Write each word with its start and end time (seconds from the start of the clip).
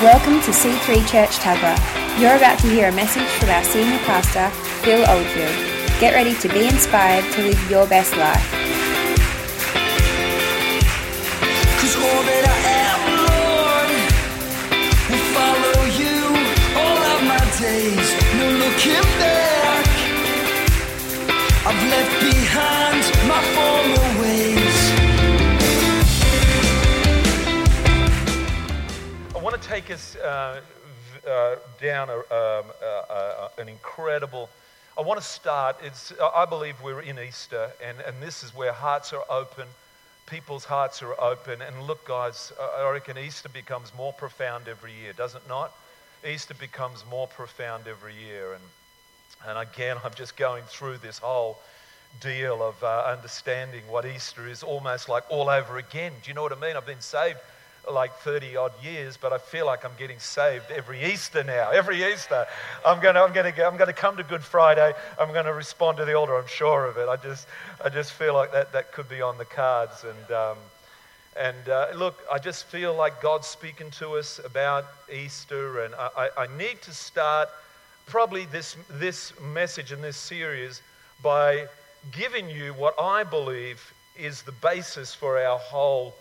Welcome 0.00 0.40
to 0.40 0.50
C3 0.50 1.06
Church 1.06 1.36
Tuggerah. 1.40 1.76
You're 2.18 2.34
about 2.34 2.58
to 2.60 2.70
hear 2.70 2.88
a 2.88 2.92
message 2.92 3.28
from 3.38 3.50
our 3.50 3.62
senior 3.62 3.98
pastor, 3.98 4.48
Phil 4.80 5.04
Oldfield. 5.06 5.54
Get 6.00 6.14
ready 6.14 6.34
to 6.36 6.48
be 6.48 6.66
inspired 6.68 7.30
to 7.34 7.42
live 7.42 7.70
your 7.70 7.86
best 7.86 8.16
life. 8.16 8.40
I've 21.66 21.90
left 21.90 22.20
behind 22.24 23.04
my 23.28 23.42
former 23.52 24.22
ways. 24.22 24.59
Take 29.70 29.88
us 29.92 30.16
uh, 30.16 30.60
uh, 31.28 31.54
down 31.80 32.08
a, 32.10 32.16
um, 32.34 32.64
an 33.56 33.68
incredible. 33.68 34.50
I 34.98 35.00
want 35.02 35.20
to 35.20 35.24
start. 35.24 35.76
It's, 35.80 36.12
I 36.34 36.44
believe 36.44 36.74
we're 36.82 37.02
in 37.02 37.20
Easter, 37.20 37.70
and, 37.80 37.96
and 38.00 38.20
this 38.20 38.42
is 38.42 38.52
where 38.52 38.72
hearts 38.72 39.12
are 39.12 39.22
open, 39.30 39.68
people's 40.26 40.64
hearts 40.64 41.04
are 41.04 41.14
open. 41.20 41.62
And 41.62 41.82
look, 41.84 42.04
guys, 42.04 42.52
I 42.60 42.82
I 42.82 42.90
reckon 42.90 43.16
Easter 43.16 43.48
becomes 43.48 43.92
more 43.96 44.12
profound 44.12 44.66
every 44.66 44.92
year, 44.92 45.12
does 45.12 45.36
it 45.36 45.42
not? 45.48 45.72
Easter 46.28 46.54
becomes 46.54 47.04
more 47.08 47.28
profound 47.28 47.86
every 47.86 48.14
year. 48.16 48.54
And, 48.54 48.64
and 49.46 49.56
again, 49.56 49.98
I'm 50.04 50.14
just 50.14 50.36
going 50.36 50.64
through 50.64 50.98
this 50.98 51.18
whole 51.18 51.60
deal 52.20 52.60
of 52.60 52.82
uh, 52.82 53.04
understanding 53.06 53.82
what 53.88 54.04
Easter 54.04 54.48
is 54.48 54.64
almost 54.64 55.08
like 55.08 55.22
all 55.30 55.48
over 55.48 55.78
again. 55.78 56.12
Do 56.24 56.28
you 56.28 56.34
know 56.34 56.42
what 56.42 56.52
I 56.52 56.60
mean? 56.60 56.76
I've 56.76 56.86
been 56.86 57.00
saved 57.00 57.38
like 57.90 58.14
30 58.18 58.56
odd 58.56 58.72
years, 58.82 59.16
but 59.16 59.32
I 59.32 59.38
feel 59.38 59.66
like 59.66 59.84
I'm 59.84 59.96
getting 59.98 60.18
saved 60.18 60.70
every 60.70 61.04
Easter 61.04 61.44
now. 61.44 61.70
Every 61.80 62.04
Easter, 62.04 62.46
I'm 62.84 63.00
going 63.00 63.14
to 63.14 63.22
I'm 63.22 63.32
going 63.32 63.52
to 63.52 63.66
I'm 63.66 63.76
going 63.76 63.88
to 63.88 63.92
come 63.92 64.16
to 64.16 64.22
Good 64.22 64.44
Friday. 64.44 64.92
I'm 65.18 65.32
going 65.32 65.46
to 65.46 65.54
respond 65.54 65.96
to 65.98 66.04
the 66.04 66.14
altar. 66.14 66.36
I'm 66.36 66.46
sure 66.46 66.86
of 66.86 66.96
it. 66.96 67.08
I 67.08 67.16
just 67.16 67.46
I 67.84 67.88
just 67.88 68.12
feel 68.12 68.34
like 68.34 68.52
that 68.52 68.72
that 68.72 68.92
could 68.92 69.08
be 69.08 69.22
on 69.22 69.38
the 69.38 69.44
cards. 69.44 70.04
And 70.04 70.32
um, 70.36 70.58
and 71.36 71.68
uh, 71.68 71.88
look, 71.94 72.18
I 72.30 72.38
just 72.38 72.66
feel 72.66 72.94
like 72.94 73.22
God's 73.22 73.46
speaking 73.46 73.90
to 73.92 74.16
us 74.16 74.40
about 74.44 74.86
Easter, 75.12 75.84
and 75.84 75.94
I, 75.94 76.08
I, 76.16 76.42
I 76.44 76.56
need 76.58 76.82
to 76.82 76.92
start 76.92 77.48
probably 78.06 78.44
this 78.46 78.76
this 78.90 79.32
message 79.40 79.92
in 79.92 80.00
this 80.00 80.16
series 80.16 80.82
by 81.22 81.66
giving 82.12 82.48
you 82.48 82.72
what 82.74 82.94
I 82.98 83.24
believe 83.24 83.92
is 84.18 84.42
the 84.42 84.52
basis 84.52 85.14
for 85.14 85.38
our 85.38 85.58
whole 85.58 86.14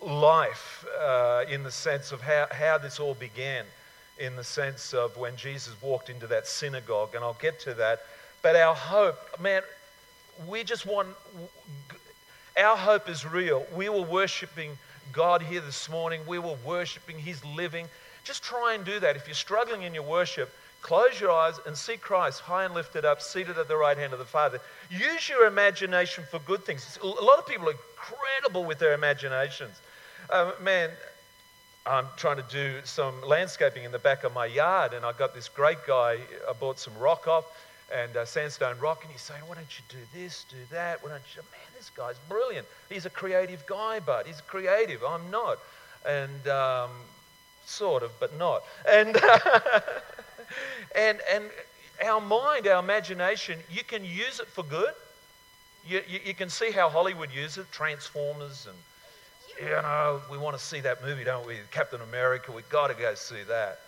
life 0.00 0.84
uh, 1.00 1.44
in 1.48 1.62
the 1.62 1.70
sense 1.70 2.12
of 2.12 2.20
how, 2.20 2.46
how 2.50 2.78
this 2.78 3.00
all 3.00 3.14
began, 3.14 3.64
in 4.18 4.36
the 4.36 4.44
sense 4.44 4.94
of 4.94 5.16
when 5.16 5.36
Jesus 5.36 5.74
walked 5.80 6.10
into 6.10 6.26
that 6.26 6.46
synagogue, 6.46 7.14
and 7.14 7.24
I'll 7.24 7.38
get 7.40 7.60
to 7.60 7.74
that. 7.74 8.00
But 8.42 8.56
our 8.56 8.74
hope, 8.74 9.18
man, 9.40 9.62
we 10.46 10.64
just 10.64 10.86
want, 10.86 11.08
our 12.58 12.76
hope 12.76 13.08
is 13.08 13.26
real. 13.26 13.66
We 13.74 13.88
were 13.88 14.02
worshiping 14.02 14.78
God 15.12 15.42
here 15.42 15.60
this 15.60 15.88
morning, 15.88 16.20
we 16.26 16.38
were 16.38 16.56
worshiping, 16.64 17.18
He's 17.18 17.44
living. 17.44 17.86
Just 18.24 18.42
try 18.42 18.74
and 18.74 18.84
do 18.84 19.00
that. 19.00 19.16
If 19.16 19.26
you're 19.26 19.34
struggling 19.34 19.82
in 19.82 19.94
your 19.94 20.02
worship, 20.02 20.52
close 20.82 21.18
your 21.18 21.30
eyes 21.30 21.58
and 21.66 21.76
see 21.76 21.96
Christ 21.96 22.40
high 22.40 22.64
and 22.64 22.74
lifted 22.74 23.04
up, 23.04 23.22
seated 23.22 23.56
at 23.56 23.68
the 23.68 23.76
right 23.76 23.96
hand 23.96 24.12
of 24.12 24.18
the 24.18 24.24
Father. 24.24 24.60
Use 24.90 25.28
your 25.28 25.46
imagination 25.46 26.24
for 26.30 26.38
good 26.40 26.64
things. 26.64 26.98
A 27.02 27.06
lot 27.06 27.38
of 27.38 27.46
people 27.46 27.68
are 27.68 27.72
incredible 27.72 28.64
with 28.64 28.78
their 28.78 28.92
imaginations. 28.92 29.80
Uh, 30.30 30.52
man, 30.60 30.90
I'm 31.86 32.06
trying 32.18 32.36
to 32.36 32.44
do 32.50 32.80
some 32.84 33.22
landscaping 33.22 33.84
in 33.84 33.92
the 33.92 33.98
back 33.98 34.24
of 34.24 34.34
my 34.34 34.44
yard, 34.44 34.92
and 34.92 35.06
I 35.06 35.12
got 35.12 35.34
this 35.34 35.48
great 35.48 35.78
guy. 35.86 36.18
I 36.46 36.52
bought 36.52 36.78
some 36.78 36.96
rock 36.98 37.26
off 37.26 37.46
and 37.90 38.14
uh, 38.14 38.26
sandstone 38.26 38.78
rock, 38.78 39.04
and 39.04 39.10
he's 39.10 39.22
saying, 39.22 39.40
"Why 39.46 39.54
don't 39.54 39.78
you 39.78 39.84
do 39.88 40.04
this, 40.12 40.44
do 40.50 40.58
that? 40.70 41.02
Why 41.02 41.10
don't 41.10 41.22
you?" 41.34 41.40
Man, 41.50 41.60
this 41.74 41.88
guy's 41.96 42.18
brilliant. 42.28 42.66
He's 42.90 43.06
a 43.06 43.10
creative 43.10 43.64
guy, 43.66 44.00
but 44.00 44.26
he's 44.26 44.42
creative. 44.42 45.02
I'm 45.02 45.30
not, 45.30 45.58
and 46.04 46.46
um, 46.48 46.90
sort 47.64 48.02
of, 48.02 48.10
but 48.20 48.36
not. 48.36 48.64
And 48.86 49.16
and 50.94 51.20
and 51.32 51.44
our 52.04 52.20
mind, 52.20 52.66
our 52.66 52.82
imagination, 52.82 53.60
you 53.70 53.82
can 53.82 54.04
use 54.04 54.40
it 54.40 54.48
for 54.48 54.62
good. 54.62 54.92
You, 55.86 56.02
you, 56.06 56.20
you 56.22 56.34
can 56.34 56.50
see 56.50 56.70
how 56.70 56.90
Hollywood 56.90 57.30
uses 57.32 57.58
it, 57.58 57.72
Transformers 57.72 58.66
and 58.68 58.76
you 59.60 59.68
know, 59.68 60.20
we 60.30 60.38
want 60.38 60.56
to 60.56 60.62
see 60.62 60.80
that 60.80 61.04
movie, 61.04 61.24
don't 61.24 61.46
we? 61.46 61.56
Captain 61.70 62.00
America, 62.00 62.52
we've 62.52 62.68
got 62.68 62.88
to 62.88 62.94
go 62.94 63.14
see 63.14 63.42
that. 63.48 63.80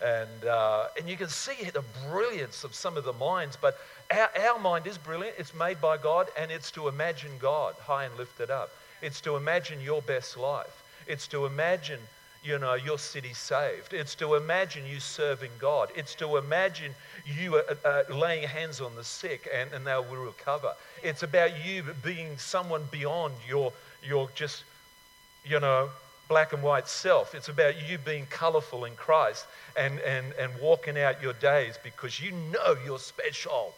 And, 0.00 0.44
uh, 0.44 0.86
and 0.96 1.08
you 1.08 1.16
can 1.16 1.28
see 1.28 1.70
the 1.70 1.82
brilliance 2.08 2.64
of 2.64 2.74
some 2.74 2.96
of 2.96 3.04
the 3.04 3.12
minds, 3.14 3.58
but 3.60 3.78
our, 4.10 4.30
our 4.48 4.58
mind 4.58 4.86
is 4.86 4.96
brilliant. 4.96 5.36
It's 5.38 5.54
made 5.54 5.80
by 5.80 5.96
God, 5.96 6.28
and 6.38 6.50
it's 6.50 6.70
to 6.72 6.88
imagine 6.88 7.32
God 7.40 7.74
high 7.80 8.04
and 8.04 8.16
lifted 8.16 8.50
up. 8.50 8.70
It's 9.02 9.20
to 9.22 9.36
imagine 9.36 9.80
your 9.80 10.00
best 10.02 10.36
life. 10.36 10.84
It's 11.06 11.26
to 11.28 11.46
imagine, 11.46 11.98
you 12.44 12.58
know, 12.58 12.74
your 12.74 12.98
city 12.98 13.32
saved. 13.32 13.92
It's 13.92 14.14
to 14.16 14.34
imagine 14.34 14.86
you 14.86 15.00
serving 15.00 15.50
God. 15.58 15.90
It's 15.96 16.14
to 16.16 16.36
imagine 16.36 16.94
you 17.26 17.56
uh, 17.56 17.74
uh, 17.84 18.14
laying 18.14 18.46
hands 18.46 18.80
on 18.80 18.94
the 18.94 19.04
sick 19.04 19.48
and, 19.52 19.72
and 19.72 19.86
they 19.86 19.96
will 19.96 20.24
recover. 20.24 20.74
It's 21.02 21.22
about 21.22 21.64
you 21.64 21.84
being 22.04 22.38
someone 22.38 22.84
beyond 22.90 23.34
your, 23.48 23.72
your 24.06 24.28
just 24.34 24.64
you 25.48 25.60
know, 25.60 25.88
black 26.28 26.52
and 26.52 26.62
white 26.62 26.88
self. 26.88 27.34
It's 27.34 27.48
about 27.48 27.74
you 27.88 27.98
being 27.98 28.26
colorful 28.26 28.84
in 28.84 28.94
Christ 28.94 29.46
and, 29.76 29.98
and, 30.00 30.32
and 30.38 30.52
walking 30.60 30.98
out 30.98 31.22
your 31.22 31.32
days 31.34 31.78
because 31.82 32.20
you 32.20 32.32
know 32.32 32.76
you're 32.84 32.98
special. 32.98 33.74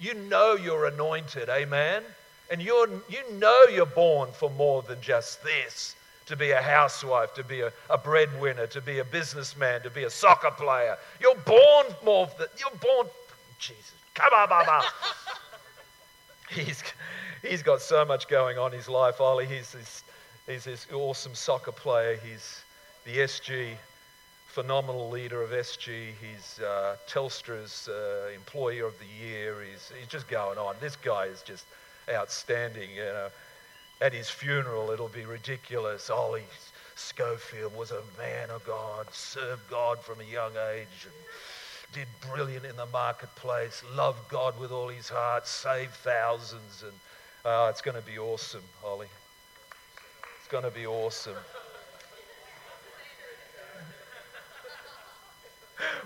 You 0.00 0.14
know 0.14 0.54
you're 0.54 0.86
anointed, 0.86 1.48
amen? 1.48 2.02
And 2.50 2.60
you're, 2.60 2.88
you 3.08 3.32
know 3.34 3.64
you're 3.72 3.86
born 3.86 4.30
for 4.32 4.50
more 4.50 4.82
than 4.82 5.00
just 5.00 5.42
this 5.44 5.94
to 6.26 6.36
be 6.36 6.50
a 6.50 6.60
housewife, 6.60 7.34
to 7.34 7.44
be 7.44 7.60
a, 7.60 7.72
a 7.90 7.98
breadwinner, 7.98 8.66
to 8.66 8.80
be 8.80 8.98
a 8.98 9.04
businessman, 9.04 9.82
to 9.82 9.90
be 9.90 10.04
a 10.04 10.10
soccer 10.10 10.50
player. 10.50 10.96
You're 11.20 11.36
born 11.36 11.86
more 12.04 12.28
than, 12.38 12.48
you're 12.58 12.78
born, 12.80 13.06
Jesus, 13.58 13.92
come 14.14 14.32
on, 14.32 14.48
mama. 14.48 14.84
he's, 16.50 16.82
he's 17.42 17.62
got 17.62 17.82
so 17.82 18.04
much 18.04 18.26
going 18.26 18.58
on 18.58 18.72
in 18.72 18.78
his 18.78 18.88
life, 18.88 19.20
Ollie. 19.20 19.46
He's 19.46 19.72
this 19.72 20.02
He's 20.46 20.64
this 20.64 20.86
awesome 20.92 21.34
soccer 21.34 21.72
player. 21.72 22.18
He's 22.22 22.62
the 23.06 23.16
SG, 23.18 23.76
phenomenal 24.46 25.08
leader 25.08 25.42
of 25.42 25.50
SG. 25.50 26.10
He's 26.20 26.60
uh, 26.60 26.96
Telstra's 27.08 27.88
uh, 27.88 28.28
of 28.86 28.94
the 28.98 29.26
Year. 29.26 29.56
He's, 29.62 29.90
he's 29.98 30.08
just 30.08 30.28
going 30.28 30.58
on. 30.58 30.74
This 30.80 30.96
guy 30.96 31.26
is 31.26 31.40
just 31.40 31.64
outstanding. 32.10 32.90
You 32.94 33.04
know, 33.04 33.28
at 34.02 34.12
his 34.12 34.28
funeral, 34.28 34.90
it'll 34.90 35.08
be 35.08 35.24
ridiculous. 35.24 36.10
Ollie 36.10 36.42
Schofield 36.94 37.74
was 37.74 37.90
a 37.90 38.02
man 38.18 38.50
of 38.50 38.66
God, 38.66 39.06
served 39.12 39.62
God 39.70 39.98
from 40.00 40.20
a 40.20 40.24
young 40.24 40.52
age, 40.74 41.06
and 41.06 41.14
did 41.94 42.06
brilliant 42.30 42.66
in 42.66 42.76
the 42.76 42.86
marketplace, 42.86 43.82
loved 43.94 44.28
God 44.28 44.58
with 44.60 44.72
all 44.72 44.88
his 44.88 45.08
heart, 45.08 45.46
saved 45.46 45.94
thousands, 45.94 46.82
and 46.82 46.92
uh, 47.46 47.68
it's 47.70 47.80
going 47.80 47.96
to 47.96 48.06
be 48.06 48.18
awesome, 48.18 48.62
Ollie. 48.84 49.06
Going 50.54 50.62
to 50.62 50.70
be 50.70 50.86
awesome. 50.86 51.34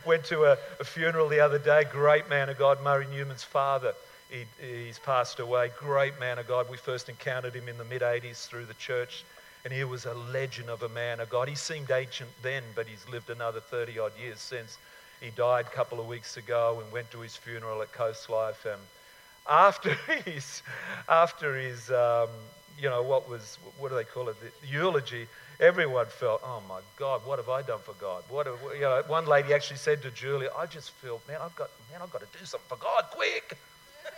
Went 0.07 0.25
to 0.25 0.45
a, 0.45 0.57
a, 0.81 0.85
funeral 0.85 1.29
the 1.29 1.41
other 1.41 1.59
day. 1.59 1.85
Great 1.93 2.31
man 2.31 2.49
of 2.49 2.57
God, 2.57 2.83
Murray 2.83 3.07
Newman's 3.13 3.45
father. 3.45 3.93
He, 4.31 4.47
he's 4.59 4.99
passed 5.01 5.39
away. 5.39 5.71
Great 5.79 6.19
man 6.19 6.39
of 6.39 6.49
God. 6.49 6.71
We 6.71 6.79
first 6.79 7.11
encountered 7.11 7.53
him 7.53 7.69
in 7.69 7.77
the 7.77 7.85
mid 7.85 8.01
80s 8.01 8.47
through 8.47 8.65
the 8.65 8.73
church, 8.73 9.23
and 9.67 9.75
he 9.75 9.85
was 9.85 10.07
a 10.07 10.15
legend 10.15 10.71
of 10.71 10.83
a 10.83 10.89
man 10.89 11.21
of 11.21 11.29
God. 11.29 11.47
He 11.47 11.55
seemed 11.55 11.91
ancient 11.91 12.31
then, 12.41 12.63
but 12.75 12.87
he's 12.87 13.07
lived 13.13 13.29
another 13.29 13.61
30 13.61 13.99
odd 13.99 14.13
years 14.19 14.41
since. 14.41 14.79
He 15.21 15.29
died 15.29 15.67
a 15.67 15.77
couple 15.77 16.01
of 16.01 16.07
weeks 16.07 16.39
ago 16.39 16.81
and 16.83 16.91
went 16.91 17.11
to 17.11 17.21
his 17.21 17.37
funeral 17.37 17.83
at 17.83 17.93
Coast 17.93 18.31
Life. 18.31 18.65
And 18.65 18.81
after 19.47 19.93
his, 20.25 20.63
after 21.07 21.55
his 21.55 21.91
um, 21.91 22.31
you 22.81 22.89
know, 22.89 23.03
what 23.03 23.29
was, 23.29 23.59
what 23.79 23.91
do 23.91 23.97
they 23.97 24.05
call 24.05 24.29
it, 24.29 24.37
the 24.41 24.67
eulogy, 24.67 25.27
everyone 25.61 26.07
felt, 26.07 26.41
oh 26.45 26.63
my 26.69 26.81
God, 26.97 27.27
what 27.27 27.39
have 27.39 27.49
I 27.49 27.63
done 27.63 27.81
for 27.83 27.95
God? 27.95 28.23
What 28.29 28.47
have, 28.47 28.59
you 28.75 28.83
know, 28.83 29.03
one 29.07 29.27
lady 29.27 29.53
actually 29.53 29.79
said 29.79 30.03
to 30.03 30.11
Julia, 30.11 30.51
I 30.57 30.67
just 30.67 30.91
feel, 30.93 31.21
man, 31.29 31.39
I've 31.43 31.55
got, 31.57 31.71
man, 31.91 32.01
I've 32.03 32.13
got 32.13 32.21
to 32.21 32.39
do 32.39 32.45
something 32.45 32.69
for 32.69 32.77
God, 32.77 33.05
quick. 33.11 33.59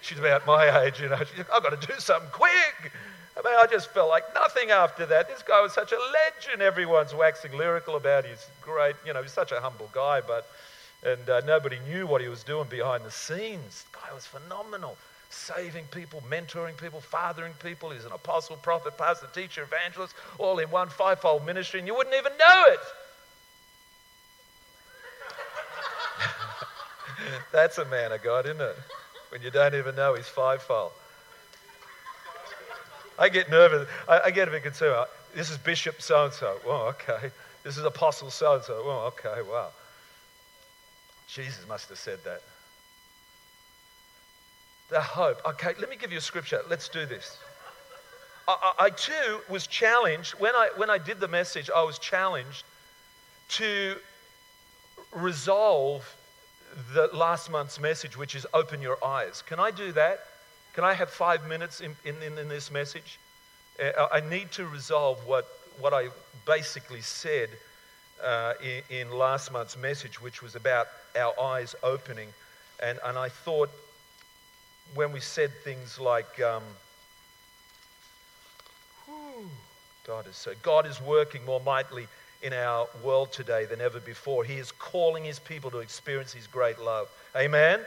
She's 0.00 0.18
about 0.18 0.46
my 0.46 0.84
age, 0.84 1.00
you 1.00 1.08
know. 1.08 1.18
She's, 1.18 1.44
I've 1.52 1.62
got 1.62 1.80
to 1.80 1.86
do 1.86 1.94
something 1.98 2.30
quick. 2.32 2.92
I 3.36 3.46
mean, 3.46 3.58
I 3.60 3.66
just 3.70 3.90
felt 3.90 4.08
like 4.08 4.22
nothing 4.34 4.70
after 4.70 5.04
that. 5.06 5.28
This 5.28 5.42
guy 5.42 5.60
was 5.60 5.72
such 5.72 5.92
a 5.92 5.98
legend. 5.98 6.62
Everyone's 6.62 7.14
waxing 7.14 7.52
lyrical 7.52 7.96
about 7.96 8.24
his 8.24 8.46
great, 8.62 8.94
you 9.04 9.12
know, 9.12 9.22
he's 9.22 9.32
such 9.32 9.52
a 9.52 9.60
humble 9.60 9.90
guy, 9.92 10.20
but, 10.20 10.48
and 11.04 11.28
uh, 11.28 11.40
nobody 11.40 11.78
knew 11.88 12.06
what 12.06 12.22
he 12.22 12.28
was 12.28 12.44
doing 12.44 12.68
behind 12.68 13.04
the 13.04 13.10
scenes. 13.10 13.84
The 13.92 13.98
guy 13.98 14.14
was 14.14 14.24
phenomenal. 14.24 14.96
Saving 15.30 15.84
people, 15.86 16.22
mentoring 16.28 16.76
people, 16.76 17.00
fathering 17.00 17.52
people. 17.54 17.90
He's 17.90 18.04
an 18.04 18.12
apostle, 18.12 18.56
prophet, 18.56 18.96
pastor, 18.96 19.28
teacher, 19.34 19.62
evangelist, 19.62 20.14
all 20.38 20.58
in 20.58 20.70
one 20.70 20.88
fivefold 20.88 21.44
ministry, 21.44 21.80
and 21.80 21.86
you 21.86 21.94
wouldn't 21.94 22.14
even 22.14 22.32
know 22.38 22.64
it. 22.68 22.78
That's 27.52 27.78
a 27.78 27.84
man 27.86 28.12
of 28.12 28.22
God, 28.22 28.46
isn't 28.46 28.60
it? 28.60 28.76
When 29.30 29.42
you 29.42 29.50
don't 29.50 29.74
even 29.74 29.96
know 29.96 30.14
he's 30.14 30.28
fivefold. 30.28 30.92
I 33.18 33.28
get 33.28 33.50
nervous. 33.50 33.88
I, 34.08 34.20
I 34.26 34.30
get 34.30 34.48
a 34.48 34.50
bit 34.50 34.62
concerned. 34.62 34.94
Uh, 34.94 35.06
this 35.34 35.50
is 35.50 35.58
Bishop 35.58 36.00
so 36.02 36.24
and 36.24 36.32
so. 36.32 36.58
Well, 36.66 36.82
okay. 36.88 37.30
This 37.62 37.76
is 37.78 37.84
Apostle 37.84 38.30
so 38.30 38.54
and 38.54 38.64
so. 38.64 38.82
Well, 38.86 39.00
okay, 39.06 39.42
wow. 39.50 39.68
Jesus 41.28 41.66
must 41.68 41.88
have 41.88 41.98
said 41.98 42.18
that. 42.24 42.42
The 44.90 45.00
hope. 45.00 45.40
Okay, 45.46 45.72
let 45.80 45.88
me 45.88 45.96
give 45.96 46.12
you 46.12 46.18
a 46.18 46.22
scripture. 46.22 46.60
Let's 46.68 46.88
do 46.88 47.06
this. 47.06 47.38
I, 48.46 48.72
I, 48.78 48.84
I 48.86 48.90
too 48.90 49.40
was 49.48 49.66
challenged 49.66 50.32
when 50.34 50.54
I 50.54 50.70
when 50.76 50.90
I 50.90 50.98
did 50.98 51.20
the 51.20 51.28
message. 51.28 51.70
I 51.74 51.82
was 51.82 51.98
challenged 51.98 52.64
to 53.50 53.96
resolve 55.12 56.04
the 56.92 57.08
last 57.12 57.50
month's 57.50 57.80
message, 57.80 58.16
which 58.16 58.34
is 58.34 58.46
open 58.52 58.82
your 58.82 59.02
eyes. 59.04 59.42
Can 59.42 59.60
I 59.60 59.70
do 59.70 59.92
that? 59.92 60.26
Can 60.74 60.84
I 60.84 60.92
have 60.92 61.08
five 61.08 61.46
minutes 61.46 61.80
in, 61.80 61.94
in, 62.04 62.16
in 62.22 62.48
this 62.48 62.70
message? 62.70 63.20
Uh, 63.80 64.08
I 64.12 64.20
need 64.20 64.50
to 64.52 64.66
resolve 64.66 65.24
what, 65.26 65.46
what 65.78 65.94
I 65.94 66.08
basically 66.46 67.00
said 67.00 67.48
uh, 68.22 68.54
in, 68.62 68.82
in, 68.96 69.10
last 69.10 69.52
month's 69.52 69.76
message, 69.76 70.20
which 70.20 70.42
was 70.42 70.56
about 70.56 70.88
our 71.16 71.38
eyes 71.40 71.76
opening. 71.82 72.28
And, 72.82 72.98
and 73.04 73.16
I 73.16 73.28
thought 73.28 73.70
when 74.94 75.12
we 75.12 75.20
said 75.20 75.50
things 75.62 75.98
like, 75.98 76.40
um, 76.40 76.62
God 80.06 80.26
is 80.26 80.36
so, 80.36 80.52
God 80.62 80.86
is 80.86 81.00
working 81.00 81.44
more 81.44 81.60
mightily 81.60 82.06
in 82.42 82.52
our 82.52 82.86
world 83.02 83.32
today 83.32 83.64
than 83.64 83.80
ever 83.80 84.00
before. 84.00 84.44
He 84.44 84.54
is 84.54 84.70
calling 84.72 85.24
his 85.24 85.38
people 85.38 85.70
to 85.70 85.78
experience 85.78 86.32
his 86.32 86.46
great 86.46 86.78
love. 86.78 87.08
Amen? 87.34 87.80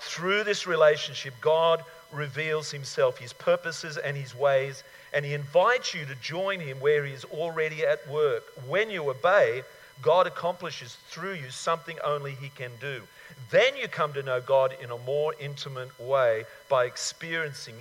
Through 0.00 0.44
this 0.44 0.66
relationship, 0.66 1.34
God 1.40 1.82
reveals 2.12 2.70
himself, 2.70 3.18
his 3.18 3.32
purposes, 3.32 3.96
and 3.96 4.16
his 4.16 4.34
ways, 4.34 4.84
and 5.12 5.24
he 5.24 5.34
invites 5.34 5.94
you 5.94 6.04
to 6.06 6.14
join 6.16 6.60
him 6.60 6.78
where 6.78 7.04
he 7.04 7.12
is 7.12 7.24
already 7.24 7.84
at 7.84 8.08
work. 8.08 8.44
When 8.68 8.88
you 8.88 9.10
obey, 9.10 9.62
God 10.00 10.26
accomplishes 10.26 10.96
through 11.08 11.34
you 11.34 11.50
something 11.50 11.98
only 12.04 12.32
he 12.32 12.50
can 12.50 12.70
do. 12.80 13.02
Then 13.50 13.76
you 13.76 13.88
come 13.88 14.12
to 14.14 14.22
know 14.22 14.40
God 14.40 14.74
in 14.82 14.90
a 14.90 14.98
more 14.98 15.34
intimate 15.38 15.98
way 16.00 16.44
by 16.68 16.84
experiencing 16.84 17.74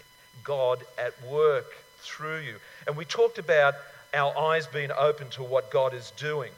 God 0.43 0.79
at 0.97 1.13
work 1.23 1.73
through 1.99 2.39
you. 2.39 2.55
And 2.87 2.95
we 2.97 3.05
talked 3.05 3.37
about 3.37 3.75
our 4.13 4.37
eyes 4.37 4.67
being 4.67 4.91
open 4.91 5.29
to 5.31 5.43
what 5.43 5.71
God 5.71 5.93
is 5.93 6.11
doing. 6.17 6.51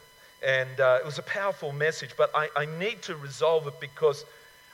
And 0.44 0.80
uh, 0.80 0.98
it 1.00 1.06
was 1.06 1.18
a 1.18 1.22
powerful 1.22 1.72
message, 1.72 2.10
but 2.16 2.30
I, 2.34 2.48
I 2.56 2.66
need 2.78 3.02
to 3.02 3.16
resolve 3.16 3.66
it 3.66 3.80
because 3.80 4.24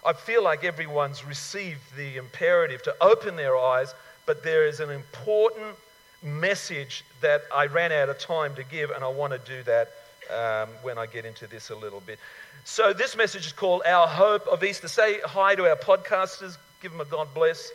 I 0.04 0.12
feel 0.12 0.42
like 0.42 0.64
everyone's 0.64 1.24
received 1.24 1.96
the 1.96 2.16
imperative 2.16 2.82
to 2.84 2.94
open 3.00 3.36
their 3.36 3.56
eyes, 3.56 3.94
but 4.26 4.42
there 4.42 4.66
is 4.66 4.80
an 4.80 4.90
important 4.90 5.76
message 6.22 7.04
that 7.20 7.42
I 7.54 7.66
ran 7.66 7.92
out 7.92 8.08
of 8.08 8.18
time 8.18 8.54
to 8.56 8.64
give, 8.64 8.90
and 8.90 9.04
I 9.04 9.08
want 9.08 9.32
to 9.32 9.38
do 9.38 9.62
that 9.62 9.90
um, 10.30 10.68
when 10.82 10.98
I 10.98 11.06
get 11.06 11.24
into 11.24 11.46
this 11.46 11.70
a 11.70 11.76
little 11.76 12.00
bit. 12.00 12.18
So, 12.64 12.92
this 12.92 13.16
message 13.16 13.44
is 13.46 13.52
called 13.52 13.82
Our 13.84 14.06
Hope 14.06 14.46
of 14.46 14.62
Easter. 14.62 14.86
Say 14.86 15.18
hi 15.24 15.56
to 15.56 15.68
our 15.68 15.74
podcasters, 15.74 16.58
give 16.80 16.92
them 16.92 17.00
a 17.00 17.04
God 17.04 17.26
bless. 17.34 17.72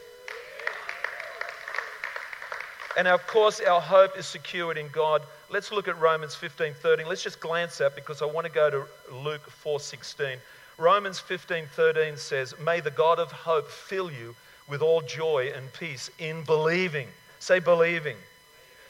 And 2.98 3.06
of 3.06 3.28
course, 3.28 3.60
our 3.60 3.82
hope 3.82 4.18
is 4.18 4.26
secured 4.26 4.78
in 4.78 4.88
God. 4.88 5.24
Let's 5.50 5.74
look 5.74 5.90
at 5.90 6.00
Romans 6.00 6.36
15 6.36 6.74
13. 6.82 7.06
Let's 7.06 7.22
just 7.22 7.42
glance 7.42 7.82
at 7.82 7.96
because 7.96 8.22
I 8.22 8.26
want 8.26 8.48
to 8.48 8.52
go 8.52 8.70
to 8.70 8.86
Luke 9.14 9.50
4 9.50 9.82
16. 9.82 10.38
Romans 10.78 11.20
15 11.20 11.66
13 11.76 12.16
says, 12.16 12.56
May 12.58 12.80
the 12.80 12.92
God 12.92 13.20
of 13.20 13.30
hope 13.30 13.70
fill 13.70 14.10
you 14.10 14.36
with 14.70 14.82
all 14.82 15.02
joy 15.02 15.52
and 15.54 15.72
peace 15.74 16.10
in 16.18 16.44
believing. 16.46 17.10
Say, 17.40 17.60
believing. 17.60 18.16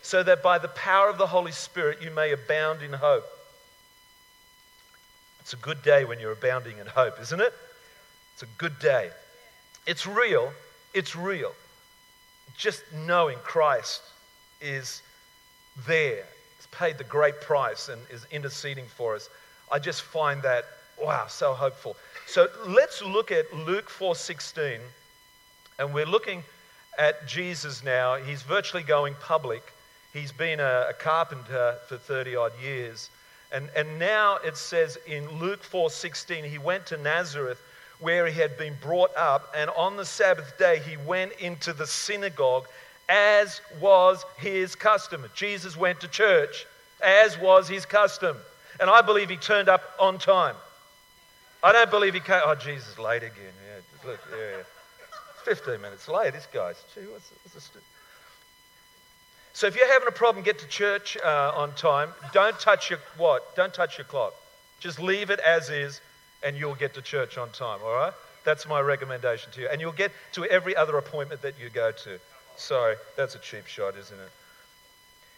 So 0.03 0.21
that 0.23 0.43
by 0.43 0.59
the 0.59 0.69
power 0.69 1.09
of 1.09 1.17
the 1.17 1.27
Holy 1.27 1.51
Spirit 1.51 2.03
you 2.03 2.11
may 2.11 2.33
abound 2.33 2.83
in 2.83 2.93
hope. 2.93 3.25
It's 5.47 5.53
a 5.53 5.57
good 5.57 5.81
day 5.81 6.03
when 6.03 6.19
you're 6.19 6.33
abounding 6.33 6.77
in 6.77 6.87
hope, 6.87 7.21
isn't 7.21 7.39
it? 7.39 7.53
It's 8.33 8.43
a 8.43 8.47
good 8.57 8.77
day. 8.79 9.11
It's 9.85 10.05
real. 10.05 10.51
It's 10.93 11.15
real 11.15 11.53
just 12.57 12.83
knowing 12.91 13.37
Christ 13.43 14.01
is 14.59 15.03
there, 15.85 16.23
has 16.57 16.67
paid 16.71 16.97
the 16.97 17.03
great 17.03 17.39
price 17.39 17.87
and 17.87 18.01
is 18.09 18.25
interceding 18.31 18.85
for 18.87 19.15
us, 19.15 19.29
I 19.71 19.79
just 19.79 20.01
find 20.01 20.41
that, 20.41 20.65
wow, 20.99 21.27
so 21.27 21.53
hopeful. 21.53 21.95
So 22.25 22.47
let's 22.65 23.01
look 23.01 23.31
at 23.31 23.53
Luke 23.53 23.89
4.16, 23.89 24.79
and 25.77 25.93
we're 25.93 26.05
looking 26.05 26.43
at 26.97 27.27
Jesus 27.27 27.83
now. 27.83 28.15
He's 28.15 28.41
virtually 28.41 28.83
going 28.83 29.13
public. 29.19 29.61
He's 30.13 30.31
been 30.31 30.59
a, 30.59 30.87
a 30.89 30.93
carpenter 30.93 31.75
for 31.87 31.97
30 31.97 32.35
odd 32.35 32.53
years. 32.61 33.11
And, 33.51 33.69
and 33.75 33.97
now 33.97 34.37
it 34.43 34.57
says 34.57 34.97
in 35.07 35.29
Luke 35.39 35.63
4.16, 35.63 36.43
he 36.43 36.57
went 36.57 36.85
to 36.87 36.97
Nazareth 36.97 37.61
where 37.99 38.27
he 38.27 38.39
had 38.39 38.57
been 38.57 38.75
brought 38.81 39.15
up, 39.15 39.51
and 39.55 39.71
on 39.71 39.97
the 39.97 40.05
Sabbath 40.05 40.57
day 40.59 40.79
he 40.87 40.97
went 40.97 41.31
into 41.39 41.73
the 41.73 41.87
synagogue 41.87 42.67
as 43.09 43.61
was 43.79 44.25
his 44.37 44.75
custom. 44.75 45.25
Jesus 45.33 45.75
went 45.77 46.01
to 46.01 46.07
church 46.07 46.67
as 47.01 47.39
was 47.39 47.67
his 47.67 47.85
custom. 47.85 48.37
And 48.79 48.89
I 48.89 49.01
believe 49.01 49.29
he 49.29 49.37
turned 49.37 49.69
up 49.69 49.81
on 49.99 50.19
time. 50.19 50.55
I 51.63 51.71
don't 51.71 51.89
believe 51.89 52.13
he 52.13 52.19
came. 52.19 52.41
Oh, 52.45 52.53
Jesus, 52.53 52.99
late 52.99 53.23
again. 53.23 53.33
Yeah, 53.65 54.09
look, 54.11 54.19
yeah, 54.31 54.57
yeah. 54.57 54.63
15 55.45 55.81
minutes 55.81 56.07
late, 56.07 56.33
this 56.33 56.47
guy's. 56.53 56.83
Gee, 56.93 57.01
what's, 57.11 57.31
what's 57.43 57.53
this? 57.53 57.71
So 59.57 59.65
if 59.65 59.75
you're 59.75 59.91
having 59.91 60.07
a 60.07 60.11
problem, 60.11 60.45
get 60.45 60.59
to 60.59 60.67
church 60.67 61.17
uh, 61.17 61.51
on 61.55 61.73
time. 61.73 62.09
Don't 62.31 62.59
touch 62.59 62.91
your 62.91 62.99
what? 63.17 63.55
Don't 63.55 63.73
touch 63.73 63.97
your 63.97 64.05
clock. 64.05 64.35
Just 64.79 64.99
leave 64.99 65.31
it 65.31 65.39
as 65.39 65.71
is 65.71 65.99
and 66.43 66.55
you'll 66.55 66.75
get 66.75 66.93
to 66.93 67.01
church 67.01 67.39
on 67.39 67.49
time, 67.49 67.79
all 67.83 67.91
right? 67.91 68.13
That's 68.43 68.67
my 68.67 68.79
recommendation 68.81 69.51
to 69.53 69.61
you. 69.61 69.67
And 69.67 69.81
you'll 69.81 69.93
get 69.93 70.11
to 70.33 70.45
every 70.45 70.75
other 70.75 70.95
appointment 70.99 71.41
that 71.41 71.55
you 71.59 71.71
go 71.71 71.91
to. 71.91 72.19
Sorry, 72.55 72.97
that's 73.15 73.33
a 73.33 73.39
cheap 73.39 73.65
shot, 73.65 73.95
isn't 73.97 74.19
it? 74.19 74.29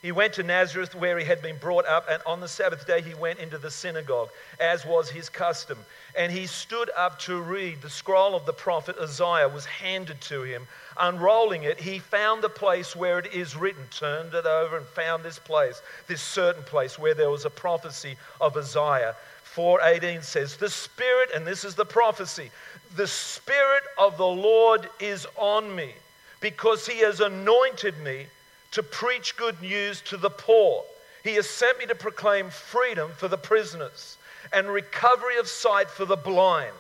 He 0.02 0.14
went 0.14 0.34
to 0.36 0.44
Nazareth 0.44 0.96
where 0.96 1.18
he 1.18 1.26
had 1.26 1.42
been 1.42 1.58
brought 1.58 1.86
up, 1.86 2.08
and 2.10 2.22
on 2.26 2.40
the 2.40 2.48
Sabbath 2.48 2.88
day 2.88 3.02
he 3.02 3.14
went 3.14 3.40
into 3.40 3.58
the 3.58 3.70
synagogue, 3.70 4.30
as 4.60 4.86
was 4.86 5.10
his 5.10 5.28
custom. 5.28 5.78
And 6.16 6.32
he 6.32 6.48
stood 6.48 6.90
up 6.96 7.20
to 7.20 7.42
read. 7.42 7.82
The 7.82 7.90
scroll 7.90 8.34
of 8.34 8.46
the 8.46 8.54
prophet 8.54 8.96
Isaiah 9.02 9.50
was 9.50 9.66
handed 9.66 10.22
to 10.22 10.44
him. 10.44 10.68
Unrolling 10.98 11.64
it, 11.64 11.82
he 11.82 12.00
found 12.00 12.42
the 12.42 12.50
place 12.50 12.96
where 12.96 13.20
it 13.20 13.34
is 13.34 13.58
written, 13.58 13.88
turned 13.92 14.34
it 14.34 14.46
over, 14.46 14.78
and 14.78 14.86
found 14.86 15.24
this 15.24 15.40
place, 15.40 15.82
this 16.08 16.22
certain 16.22 16.64
place 16.64 16.98
where 16.98 17.14
there 17.14 17.30
was 17.30 17.44
a 17.44 17.50
prophecy 17.50 18.16
of 18.40 18.56
Isaiah. 18.56 19.16
4:18 19.44 20.24
says, 20.24 20.56
"The 20.56 20.70
spirit 20.70 21.32
and 21.32 21.46
this 21.46 21.66
is 21.66 21.76
the 21.76 21.86
prophecy, 21.86 22.52
the 22.96 23.08
spirit 23.08 23.84
of 23.98 24.18
the 24.18 24.26
Lord 24.26 24.90
is 25.00 25.28
on 25.36 25.76
me 25.76 25.94
because 26.40 26.86
he 26.86 27.00
has 27.00 27.20
anointed 27.20 27.98
me 27.98 28.28
to 28.72 28.84
preach 28.84 29.36
good 29.36 29.62
news 29.62 30.02
to 30.02 30.18
the 30.18 30.30
poor. 30.30 30.84
He 31.24 31.36
has 31.36 31.50
sent 31.50 31.80
me 31.80 31.86
to 31.88 31.96
proclaim 31.96 32.50
freedom 32.50 33.12
for 33.18 33.28
the 33.28 33.38
prisoners 33.38 34.18
and 34.54 34.68
recovery 34.68 35.38
of 35.38 35.48
sight 35.48 35.90
for 35.90 36.06
the 36.06 36.16
blind, 36.16 36.76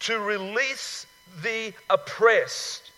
to 0.00 0.18
release 0.18 1.06
the 1.42 1.72
oppressed." 1.88 2.90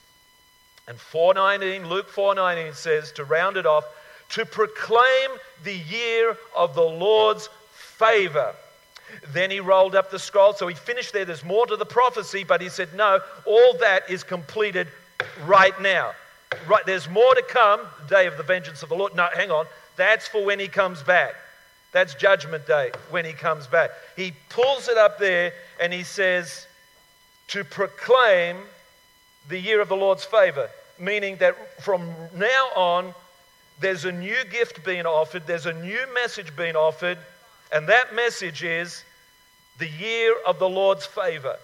And 0.89 1.01
4:19 1.01 1.89
Luke 1.89 2.11
4:19 2.11 2.75
says 2.75 3.13
to 3.13 3.25
round 3.25 3.57
it 3.57 3.67
off, 3.67 3.85
to 4.31 4.45
proclaim 4.45 5.31
the 5.63 5.77
year 5.77 6.37
of 6.55 6.75
the 6.75 6.83
Lord's 6.83 7.49
favor 7.73 8.55
then 9.29 9.51
he 9.51 9.61
rolled 9.61 9.95
up 9.95 10.11
the 10.11 10.19
scroll. 10.19 10.53
So 10.55 10.67
he 10.67 10.75
finished 10.75 11.13
there. 11.13 11.25
There's 11.25 11.45
more 11.45 11.67
to 11.67 11.77
the 11.77 11.87
prophecy, 11.87 12.45
but 12.45 12.61
he 12.61 12.69
said, 12.69 12.95
No, 12.95 13.21
all 13.45 13.75
that 13.81 14.09
is 14.09 14.23
completed 14.23 14.89
right 15.45 15.79
now. 15.81 16.13
Right, 16.69 16.85
there's 16.87 17.09
more 17.09 17.35
to 17.35 17.43
come, 17.43 17.81
day 18.09 18.27
of 18.27 18.37
the 18.37 18.43
vengeance 18.43 18.83
of 18.83 18.89
the 18.89 18.95
Lord. 18.95 19.15
No, 19.15 19.29
hang 19.35 19.51
on. 19.51 19.67
That's 19.97 20.27
for 20.29 20.45
when 20.45 20.59
he 20.59 20.69
comes 20.69 21.03
back. 21.03 21.35
That's 21.93 22.15
judgment 22.15 22.67
day 22.67 22.91
when 23.11 23.25
he 23.25 23.33
comes 23.33 23.67
back. 23.67 23.91
He 24.17 24.33
pulls 24.49 24.89
it 24.89 24.97
up 24.97 25.19
there 25.19 25.53
and 25.81 25.93
he 25.93 26.03
says, 26.03 26.67
to 27.49 27.65
proclaim 27.65 28.57
the 29.49 29.59
year 29.59 29.81
of 29.83 29.89
the 29.89 29.97
Lord's 29.97 30.25
favor, 30.25 30.71
meaning 30.99 31.37
that 31.37 31.83
from 31.83 32.09
now 32.35 32.69
on, 32.75 33.15
there's 33.81 34.05
a 34.05 34.13
new 34.13 34.37
gift 34.51 34.85
being 34.85 35.05
offered, 35.05 35.47
there's 35.47 35.67
a 35.67 35.73
new 35.73 36.01
message 36.15 36.57
being 36.57 36.77
offered, 36.77 37.19
and 37.73 37.87
that 37.89 38.15
message 38.15 38.63
is 38.63 39.05
the 39.79 39.89
year 39.89 40.35
of 40.47 40.59
the 40.59 40.69
Lord's 40.69 41.05
favor. 41.05 41.57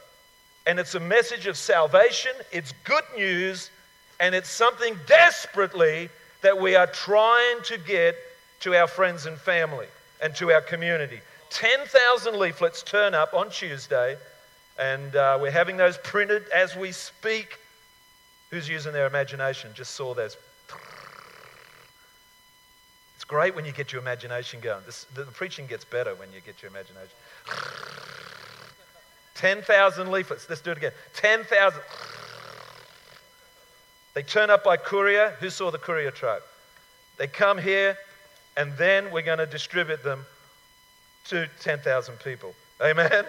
And 0.66 0.78
it's 0.78 0.94
a 0.94 1.00
message 1.00 1.46
of 1.46 1.56
salvation, 1.56 2.32
it's 2.52 2.74
good 2.84 3.04
news, 3.16 3.70
and 4.20 4.34
it's 4.34 4.50
something 4.50 4.98
desperately 5.06 6.08
that 6.42 6.60
we 6.60 6.76
are 6.76 6.86
trying 6.86 7.62
to 7.64 7.78
get 7.78 8.16
to 8.60 8.74
our 8.74 8.86
friends 8.86 9.26
and 9.26 9.38
family 9.38 9.86
and 10.20 10.34
to 10.36 10.52
our 10.52 10.60
community. 10.60 11.20
10,000 11.50 12.38
leaflets 12.38 12.82
turn 12.82 13.14
up 13.14 13.32
on 13.34 13.50
Tuesday, 13.50 14.16
and 14.78 15.14
uh, 15.16 15.38
we're 15.40 15.50
having 15.50 15.76
those 15.76 15.98
printed 15.98 16.44
as 16.54 16.76
we 16.76 16.92
speak. 16.92 17.58
Who's 18.50 18.68
using 18.68 18.92
their 18.92 19.06
imagination? 19.06 19.70
Just 19.74 19.94
saw 19.94 20.14
those. 20.14 20.36
It's 23.16 23.24
great 23.24 23.54
when 23.54 23.64
you 23.64 23.72
get 23.72 23.92
your 23.92 24.00
imagination 24.00 24.60
going. 24.60 24.82
This, 24.86 25.06
the 25.14 25.24
preaching 25.24 25.66
gets 25.66 25.84
better 25.84 26.14
when 26.14 26.32
you 26.32 26.40
get 26.40 26.62
your 26.62 26.70
imagination. 26.70 27.14
10,000 29.34 30.10
leaflets. 30.10 30.48
Let's 30.48 30.60
do 30.60 30.72
it 30.72 30.78
again. 30.78 30.92
10,000. 31.14 31.80
They 34.14 34.22
turn 34.22 34.50
up 34.50 34.64
by 34.64 34.76
courier. 34.76 35.36
Who 35.40 35.50
saw 35.50 35.70
the 35.70 35.78
courier 35.78 36.10
truck? 36.10 36.42
They 37.18 37.26
come 37.26 37.58
here, 37.58 37.96
and 38.56 38.76
then 38.76 39.10
we're 39.10 39.22
going 39.22 39.38
to 39.38 39.46
distribute 39.46 40.02
them 40.02 40.24
to 41.26 41.48
10,000 41.60 42.18
people. 42.20 42.54
Amen? 42.82 43.24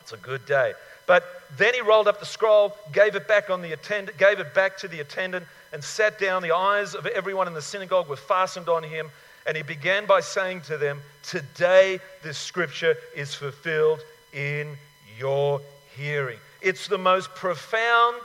It's 0.00 0.12
a 0.12 0.16
good 0.16 0.46
day. 0.46 0.74
But 1.06 1.24
then 1.56 1.74
he 1.74 1.80
rolled 1.80 2.06
up 2.06 2.20
the 2.20 2.26
scroll, 2.26 2.76
gave 2.92 3.14
it 3.14 3.26
back 3.26 3.48
on 3.50 3.62
the 3.62 3.72
attendant, 3.72 4.18
gave 4.18 4.38
it 4.38 4.54
back 4.54 4.76
to 4.78 4.88
the 4.88 5.00
attendant, 5.00 5.46
and 5.72 5.82
sat 5.82 6.18
down. 6.18 6.42
The 6.42 6.54
eyes 6.54 6.94
of 6.94 7.06
everyone 7.06 7.46
in 7.46 7.54
the 7.54 7.62
synagogue 7.62 8.08
were 8.08 8.16
fastened 8.16 8.68
on 8.68 8.82
him, 8.82 9.10
and 9.46 9.56
he 9.56 9.62
began 9.62 10.06
by 10.06 10.20
saying 10.20 10.62
to 10.62 10.76
them, 10.76 11.00
Today 11.22 12.00
this 12.22 12.36
scripture 12.36 12.96
is 13.16 13.34
fulfilled 13.34 14.00
in 14.34 14.76
your 15.18 15.62
hearing. 15.96 16.38
It's 16.60 16.88
the 16.88 16.98
most 16.98 17.34
profound, 17.34 18.16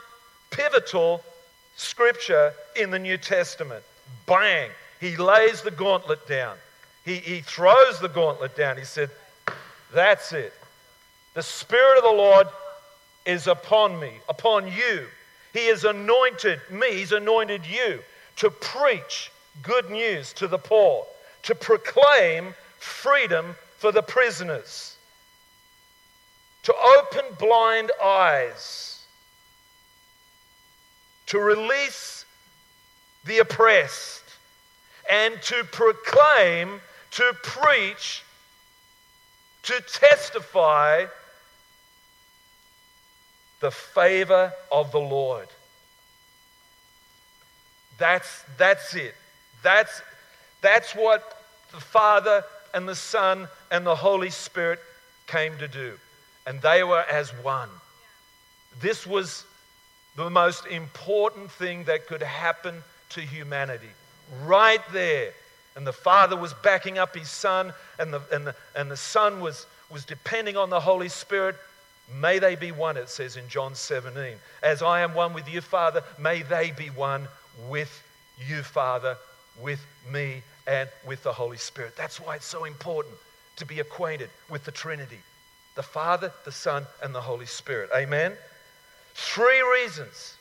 pivotal 0.54 1.22
scripture 1.76 2.52
in 2.76 2.90
the 2.90 2.98
New 2.98 3.18
Testament. 3.18 3.82
Bang! 4.26 4.70
He 5.00 5.16
lays 5.16 5.62
the 5.62 5.70
gauntlet 5.70 6.26
down. 6.26 6.56
He, 7.04 7.16
he 7.16 7.40
throws 7.40 8.00
the 8.00 8.08
gauntlet 8.08 8.56
down. 8.56 8.78
He 8.78 8.84
said, 8.84 9.10
That's 9.92 10.32
it. 10.32 10.52
The 11.34 11.42
Spirit 11.42 11.98
of 11.98 12.04
the 12.04 12.10
Lord 12.10 12.46
is 13.26 13.46
upon 13.46 13.98
me, 13.98 14.12
upon 14.28 14.66
you. 14.66 15.06
He 15.52 15.66
has 15.66 15.84
anointed 15.84 16.60
me, 16.70 16.94
He's 16.94 17.12
anointed 17.12 17.66
you 17.66 18.00
to 18.36 18.50
preach 18.50 19.30
good 19.62 19.90
news 19.90 20.32
to 20.34 20.48
the 20.48 20.58
poor, 20.58 21.06
to 21.42 21.54
proclaim 21.54 22.54
freedom 22.78 23.54
for 23.78 23.92
the 23.92 24.02
prisoners, 24.02 24.96
to 26.62 26.74
open 26.74 27.24
blind 27.38 27.92
eyes, 28.02 28.93
to 31.34 31.40
release 31.40 32.24
the 33.24 33.38
oppressed, 33.38 34.22
and 35.10 35.42
to 35.42 35.64
proclaim, 35.72 36.80
to 37.10 37.32
preach, 37.42 38.22
to 39.64 39.72
testify 39.92 41.06
the 43.58 43.70
favor 43.72 44.52
of 44.70 44.92
the 44.92 45.00
Lord. 45.00 45.48
That's, 47.98 48.44
that's 48.56 48.94
it. 48.94 49.16
That's, 49.64 50.02
that's 50.60 50.94
what 50.94 51.42
the 51.72 51.80
Father 51.80 52.44
and 52.74 52.88
the 52.88 52.94
Son 52.94 53.48
and 53.72 53.84
the 53.84 53.96
Holy 53.96 54.30
Spirit 54.30 54.78
came 55.26 55.58
to 55.58 55.66
do. 55.66 55.94
And 56.46 56.62
they 56.62 56.84
were 56.84 57.04
as 57.10 57.30
one. 57.42 57.70
This 58.80 59.04
was 59.04 59.44
the 60.16 60.30
most 60.30 60.66
important 60.66 61.50
thing 61.50 61.84
that 61.84 62.06
could 62.06 62.22
happen 62.22 62.82
to 63.10 63.20
humanity. 63.20 63.90
Right 64.44 64.80
there. 64.92 65.32
And 65.76 65.86
the 65.86 65.92
Father 65.92 66.36
was 66.36 66.54
backing 66.62 66.98
up 66.98 67.16
his 67.16 67.28
Son, 67.28 67.72
and 67.98 68.12
the, 68.12 68.22
and 68.32 68.46
the, 68.46 68.54
and 68.76 68.90
the 68.90 68.96
Son 68.96 69.40
was, 69.40 69.66
was 69.90 70.04
depending 70.04 70.56
on 70.56 70.70
the 70.70 70.80
Holy 70.80 71.08
Spirit 71.08 71.56
May 72.12 72.38
they 72.38 72.54
be 72.54 72.72
one, 72.72 72.96
it 72.96 73.08
says 73.08 73.36
in 73.36 73.48
John 73.48 73.74
17. 73.74 74.34
As 74.62 74.82
I 74.82 75.00
am 75.00 75.14
one 75.14 75.32
with 75.32 75.48
you, 75.48 75.60
Father, 75.60 76.02
may 76.18 76.42
they 76.42 76.70
be 76.70 76.88
one 76.88 77.28
with 77.68 78.02
you, 78.46 78.62
Father, 78.62 79.16
with 79.60 79.84
me, 80.10 80.42
and 80.66 80.88
with 81.06 81.22
the 81.22 81.32
Holy 81.32 81.56
Spirit. 81.56 81.96
That's 81.96 82.20
why 82.20 82.36
it's 82.36 82.46
so 82.46 82.64
important 82.64 83.14
to 83.56 83.64
be 83.64 83.80
acquainted 83.80 84.30
with 84.50 84.64
the 84.64 84.72
Trinity 84.72 85.18
the 85.76 85.82
Father, 85.82 86.32
the 86.44 86.52
Son, 86.52 86.86
and 87.02 87.12
the 87.12 87.20
Holy 87.20 87.46
Spirit. 87.46 87.90
Amen? 87.92 88.34
Three 89.14 89.62
reasons. 89.62 90.36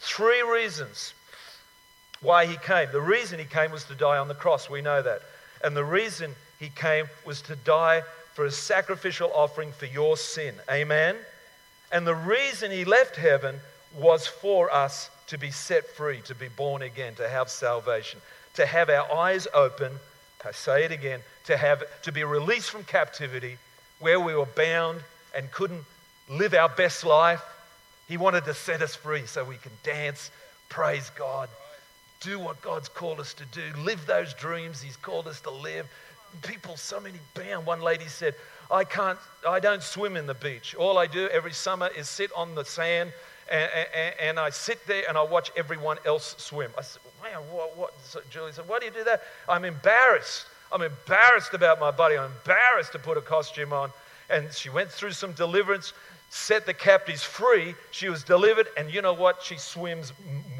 Three 0.00 0.42
reasons 0.42 1.14
why 2.20 2.46
he 2.46 2.56
came. 2.56 2.90
The 2.90 3.00
reason 3.00 3.38
he 3.38 3.44
came 3.44 3.70
was 3.70 3.84
to 3.84 3.94
die 3.94 4.18
on 4.18 4.28
the 4.28 4.34
cross. 4.34 4.68
We 4.68 4.80
know 4.80 5.02
that. 5.02 5.22
And 5.62 5.76
the 5.76 5.84
reason 5.84 6.34
he 6.58 6.68
came 6.68 7.08
was 7.24 7.42
to 7.42 7.56
die 7.56 8.02
for 8.34 8.44
a 8.44 8.50
sacrificial 8.50 9.30
offering 9.34 9.72
for 9.72 9.86
your 9.86 10.16
sin. 10.16 10.54
Amen? 10.70 11.16
And 11.90 12.06
the 12.06 12.14
reason 12.14 12.70
he 12.70 12.84
left 12.84 13.16
heaven 13.16 13.60
was 13.96 14.26
for 14.26 14.72
us 14.72 15.10
to 15.28 15.38
be 15.38 15.50
set 15.50 15.86
free, 15.88 16.20
to 16.22 16.34
be 16.34 16.48
born 16.48 16.82
again, 16.82 17.14
to 17.16 17.28
have 17.28 17.48
salvation, 17.50 18.20
to 18.54 18.66
have 18.66 18.90
our 18.90 19.10
eyes 19.12 19.46
open. 19.54 19.92
I 20.44 20.52
say 20.52 20.84
it 20.84 20.92
again, 20.92 21.20
to 21.44 21.56
have 21.56 21.82
to 22.02 22.12
be 22.12 22.24
released 22.24 22.70
from 22.70 22.84
captivity 22.84 23.58
where 23.98 24.20
we 24.20 24.34
were 24.34 24.46
bound 24.46 25.00
and 25.34 25.50
couldn't 25.50 25.84
live 26.28 26.54
our 26.54 26.68
best 26.68 27.04
life. 27.04 27.42
He 28.08 28.16
wanted 28.16 28.44
to 28.46 28.54
set 28.54 28.82
us 28.82 28.94
free 28.94 29.26
so 29.26 29.44
we 29.44 29.56
can 29.56 29.72
dance, 29.82 30.30
praise 30.68 31.10
God, 31.16 31.48
do 32.20 32.38
what 32.38 32.60
God's 32.62 32.88
called 32.88 33.20
us 33.20 33.34
to 33.34 33.44
do, 33.46 33.62
live 33.84 34.04
those 34.06 34.34
dreams 34.34 34.82
He's 34.82 34.96
called 34.96 35.28
us 35.28 35.40
to 35.42 35.50
live, 35.50 35.86
people, 36.42 36.76
so 36.76 37.00
many 37.00 37.18
bound. 37.34 37.66
One 37.66 37.80
lady 37.80 38.06
said, 38.06 38.34
I 38.70 38.84
can't, 38.84 39.18
I 39.46 39.60
don't 39.60 39.82
swim 39.82 40.16
in 40.16 40.26
the 40.26 40.34
beach. 40.34 40.74
All 40.74 40.98
I 40.98 41.06
do 41.06 41.28
every 41.28 41.52
summer 41.52 41.88
is 41.96 42.08
sit 42.08 42.30
on 42.36 42.54
the 42.54 42.64
sand 42.64 43.12
and, 43.50 43.70
and, 43.94 44.14
and 44.20 44.40
I 44.40 44.50
sit 44.50 44.86
there 44.86 45.04
and 45.08 45.16
I 45.16 45.22
watch 45.22 45.50
everyone 45.56 45.96
else 46.04 46.34
swim. 46.38 46.70
I 46.76 46.82
said, 46.82 47.00
man, 47.22 47.40
what, 47.50 47.76
what? 47.76 47.94
So 48.02 48.20
Julie 48.30 48.52
said, 48.52 48.68
why 48.68 48.78
do 48.78 48.86
you 48.86 48.92
do 48.92 49.04
that? 49.04 49.22
I'm 49.48 49.64
embarrassed. 49.64 50.46
I'm 50.70 50.82
embarrassed 50.82 51.54
about 51.54 51.80
my 51.80 51.90
body. 51.90 52.18
I'm 52.18 52.30
embarrassed 52.30 52.92
to 52.92 52.98
put 52.98 53.16
a 53.16 53.22
costume 53.22 53.72
on. 53.72 53.90
And 54.28 54.52
she 54.52 54.68
went 54.68 54.90
through 54.90 55.12
some 55.12 55.32
deliverance, 55.32 55.94
set 56.30 56.66
the 56.66 56.74
captives 56.74 57.22
free. 57.22 57.74
She 57.90 58.08
was 58.08 58.22
delivered. 58.22 58.68
And 58.76 58.92
you 58.92 59.02
know 59.02 59.14
what? 59.14 59.42
She 59.42 59.56
swims 59.56 60.12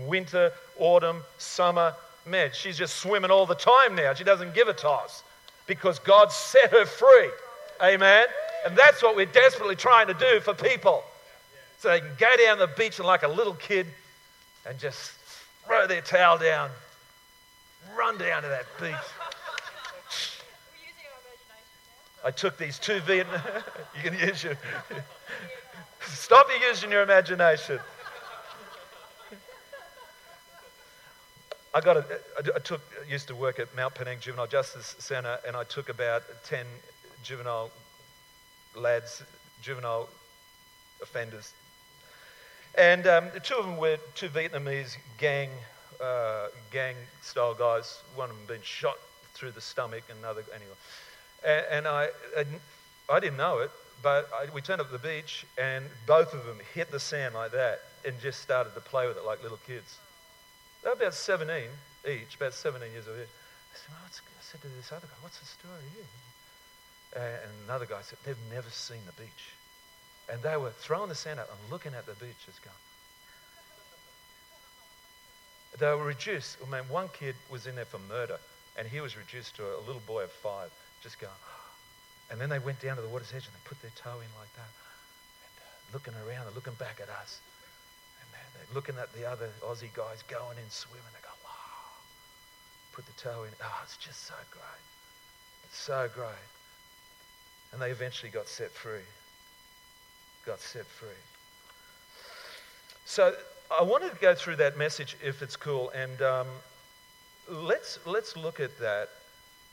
winter, 0.07 0.53
autumn, 0.79 1.23
summer. 1.39 1.95
Man, 2.27 2.51
she's 2.53 2.77
just 2.77 2.97
swimming 2.97 3.31
all 3.31 3.47
the 3.47 3.55
time 3.55 3.95
now. 3.95 4.15
She 4.15 4.25
doesn't 4.25 4.55
give 4.55 4.69
a 4.69 4.75
toss 4.75 5.23
because 5.67 5.99
God 5.99 6.31
set 6.33 6.71
her 6.71 6.85
free. 6.85 7.31
Amen. 7.83 8.27
And 8.67 8.77
that's 8.77 9.03
what 9.03 9.17
we're 9.17 9.27
desperately 9.27 9.77
trying 9.77 10.09
to 10.09 10.15
do 10.15 10.41
for 10.41 10.53
people. 10.53 11.05
So 11.79 11.91
they 11.91 12.01
can 12.01 12.11
go 12.19 12.29
down 12.45 12.59
the 12.59 12.67
beach 12.67 12.99
and, 12.99 13.07
like 13.07 13.23
a 13.23 13.29
little 13.29 13.55
kid, 13.55 13.87
and 14.67 14.79
just 14.79 15.13
throw 15.65 15.87
their 15.87 16.01
towel 16.01 16.37
down, 16.39 16.71
run 17.97 18.19
down 18.19 18.43
to 18.43 18.49
that 18.49 18.67
beach. 18.81 18.95
I 22.25 22.31
took 22.31 22.57
these 22.59 22.79
two 22.79 23.01
Vietnam. 23.01 23.41
you 23.97 24.11
can 24.11 24.19
use 24.19 24.43
your. 24.43 24.57
Stop 26.01 26.49
using 26.69 26.91
your 26.91 27.03
imagination. 27.03 27.79
I 31.75 31.81
got 31.81 31.99
a, 31.99 32.05
I 32.57 32.59
took, 32.61 32.81
used 33.09 33.29
to 33.29 33.37
work 33.37 33.59
at 33.59 33.75
Mount 33.77 33.95
Penang 33.95 34.19
Juvenile 34.21 34.47
Justice 34.47 34.97
Centre, 34.99 35.39
and 35.47 35.55
I 35.55 35.65
took 35.65 35.91
about 35.91 36.23
10 36.45 36.65
juvenile 37.23 37.71
lads, 38.75 39.23
juvenile 39.61 40.09
offenders. 41.03 41.53
And 42.77 43.07
um, 43.07 43.29
two 43.43 43.55
of 43.57 43.67
them 43.67 43.77
were 43.77 43.99
two 44.15 44.29
Vietnamese 44.29 44.97
gang, 45.19 45.51
uh, 46.03 46.47
gang 46.71 46.97
style 47.23 47.55
guys. 47.55 48.03
One 48.15 48.31
of 48.31 48.37
them 48.37 48.47
been 48.47 48.63
shot 48.63 48.99
through 49.35 49.53
the 49.53 49.61
stomach, 49.61 50.05
and 50.09 50.19
another, 50.21 50.43
anyway. 50.55 50.75
And, 51.45 51.65
and 51.71 51.89
I, 51.89 52.09
I 53.11 53.21
didn't 53.21 53.37
know 53.37 53.59
it, 53.59 53.71
but 54.03 54.29
I, 54.35 54.47
we 54.53 54.61
turned 54.61 54.81
up 54.81 54.93
at 54.93 54.93
the 54.93 55.09
beach, 55.09 55.47
and 55.57 55.85
both 56.07 56.35
of 56.35 56.45
them 56.47 56.59
hit 56.75 56.91
the 56.91 57.01
sand 57.01 57.35
like 57.35 57.53
that 57.53 57.81
and 58.05 58.19
just 58.21 58.41
started 58.41 58.75
to 58.75 58.81
play 58.81 59.07
with 59.07 59.17
it 59.17 59.25
like 59.25 59.43
little 59.43 59.59
kids. 59.67 59.99
They 60.83 60.91
were 60.91 60.95
about 60.95 61.15
17 61.15 61.65
each, 62.07 62.37
about 62.37 62.55
17 62.55 62.93
years 62.93 63.07
of 63.07 63.19
age. 63.19 63.27
I 63.27 63.77
said, 63.77 63.91
well, 63.91 64.07
I 64.07 64.43
said 64.43 64.63
to 64.63 64.69
this 64.69 64.93
other 64.93 65.07
guy, 65.07 65.17
what's 65.21 65.39
the 65.39 65.47
story 65.47 65.83
here? 65.95 66.05
and 67.17 67.51
another 67.65 67.87
guy 67.87 68.01
said, 68.03 68.19
they've 68.25 68.37
never 68.53 68.69
seen 68.71 69.01
the 69.07 69.23
beach. 69.23 69.53
And 70.31 70.43
they 70.43 70.57
were 70.57 70.71
throwing 70.71 71.09
the 71.09 71.15
sand 71.15 71.41
out 71.41 71.49
and 71.49 71.73
looking 71.73 71.95
at 71.95 72.07
the 72.07 72.13
beach 72.15 72.37
just 72.45 72.63
going. 72.63 72.77
They 75.79 75.87
were 75.95 76.05
reduced. 76.05 76.59
I 76.67 76.71
mean, 76.71 76.89
one 76.89 77.09
kid 77.13 77.35
was 77.51 77.67
in 77.67 77.77
there 77.77 77.85
for 77.85 77.99
murder, 78.09 78.39
and 78.77 78.87
he 78.87 79.01
was 79.01 79.17
reduced 79.17 79.57
to 79.57 79.65
a 79.65 79.81
little 79.87 80.03
boy 80.07 80.25
of 80.25 80.33
five, 80.33 80.71
just 81.03 81.19
going. 81.19 81.33
And 82.31 82.41
then 82.41 82.49
they 82.49 82.59
went 82.59 82.81
down 82.81 82.97
to 82.97 83.03
the 83.03 83.09
water's 83.09 83.33
edge 83.33 83.47
and 83.47 83.55
they 83.55 83.65
put 83.65 83.81
their 83.81 83.95
toe 83.97 84.21
in 84.21 84.31
like 84.39 84.53
that. 84.57 84.69
And 84.69 85.55
uh, 85.59 85.97
looking 85.97 86.15
around, 86.27 86.45
they're 86.45 86.55
looking 86.55 86.77
back 86.77 87.01
at 87.01 87.09
us. 87.09 87.41
And 88.21 88.29
they're 88.35 88.75
looking 88.75 88.97
at 89.01 89.13
the 89.15 89.25
other 89.25 89.49
Aussie 89.65 89.93
guys 89.95 90.23
going 90.29 90.59
in 90.59 90.69
swimming. 90.69 91.09
They 91.15 91.25
go, 91.25 91.33
wow. 91.45 91.89
Put 92.93 93.07
the 93.07 93.17
toe 93.17 93.45
in. 93.45 93.51
Oh, 93.63 93.81
it's 93.85 93.97
just 93.97 94.27
so 94.27 94.35
great. 94.51 94.85
It's 95.65 95.79
so 95.79 96.09
great. 96.15 96.49
And 97.73 97.81
they 97.81 97.91
eventually 97.91 98.31
got 98.31 98.49
set 98.49 98.71
free. 98.73 99.07
Got 100.45 100.61
set 100.61 100.87
free. 100.87 101.23
So 103.05 103.35
I 103.79 103.83
wanted 103.83 104.13
to 104.13 104.21
go 104.21 104.35
through 104.35 104.57
that 104.57 104.77
message, 104.77 105.17
if 105.23 105.41
it's 105.41 105.57
cool, 105.57 105.91
and 105.91 106.21
um, 106.21 106.47
let's, 107.49 107.99
let's 108.05 108.37
look 108.37 108.61
at 108.61 108.79
that. 108.81 109.09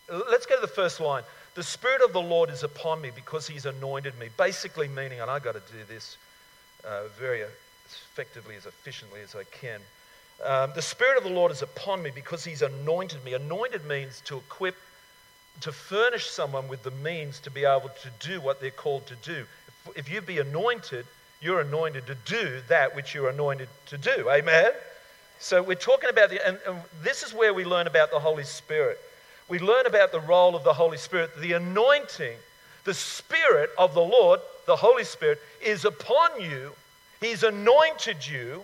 Let's 0.09 0.45
go 0.45 0.55
to 0.55 0.61
the 0.61 0.67
first 0.67 0.99
line. 0.99 1.23
The 1.55 1.63
Spirit 1.63 2.01
of 2.03 2.13
the 2.13 2.21
Lord 2.21 2.49
is 2.49 2.63
upon 2.63 3.01
me 3.01 3.11
because 3.15 3.47
He's 3.47 3.65
anointed 3.65 4.17
me. 4.19 4.29
Basically, 4.37 4.87
meaning, 4.87 5.21
and 5.21 5.31
I've 5.31 5.43
got 5.43 5.53
to 5.53 5.73
do 5.73 5.83
this 5.87 6.17
uh, 6.83 7.03
very 7.17 7.43
effectively, 7.85 8.55
as 8.55 8.65
efficiently 8.65 9.21
as 9.21 9.35
I 9.35 9.43
can. 9.45 9.79
Um, 10.43 10.71
the 10.75 10.81
Spirit 10.81 11.17
of 11.17 11.23
the 11.23 11.29
Lord 11.29 11.51
is 11.51 11.61
upon 11.61 12.03
me 12.03 12.11
because 12.13 12.43
He's 12.43 12.61
anointed 12.61 13.23
me. 13.23 13.33
Anointed 13.33 13.85
means 13.85 14.21
to 14.25 14.37
equip, 14.37 14.75
to 15.61 15.71
furnish 15.71 16.29
someone 16.29 16.67
with 16.67 16.83
the 16.83 16.91
means 16.91 17.39
to 17.39 17.49
be 17.49 17.63
able 17.63 17.89
to 18.01 18.09
do 18.19 18.41
what 18.41 18.61
they're 18.61 18.69
called 18.71 19.07
to 19.07 19.15
do. 19.23 19.45
If, 19.87 19.97
if 19.97 20.09
you 20.11 20.21
be 20.21 20.39
anointed, 20.39 21.05
you're 21.41 21.61
anointed 21.61 22.05
to 22.07 22.15
do 22.25 22.61
that 22.67 22.95
which 22.95 23.13
you're 23.13 23.29
anointed 23.29 23.69
to 23.87 23.97
do. 23.97 24.29
Amen? 24.29 24.71
So 25.39 25.63
we're 25.63 25.75
talking 25.75 26.09
about 26.09 26.29
the, 26.29 26.45
and, 26.45 26.59
and 26.67 26.79
this 27.01 27.23
is 27.23 27.33
where 27.33 27.53
we 27.53 27.65
learn 27.65 27.87
about 27.87 28.11
the 28.11 28.19
Holy 28.19 28.43
Spirit. 28.43 28.99
We 29.47 29.59
learn 29.59 29.85
about 29.85 30.11
the 30.11 30.19
role 30.19 30.55
of 30.55 30.63
the 30.63 30.73
Holy 30.73 30.97
Spirit, 30.97 31.39
the 31.39 31.53
anointing, 31.53 32.37
the 32.83 32.93
Spirit 32.93 33.69
of 33.77 33.93
the 33.93 34.01
Lord, 34.01 34.39
the 34.65 34.75
Holy 34.75 35.03
Spirit, 35.03 35.39
is 35.63 35.85
upon 35.85 36.41
you. 36.41 36.71
He's 37.21 37.43
anointed 37.43 38.27
you. 38.27 38.63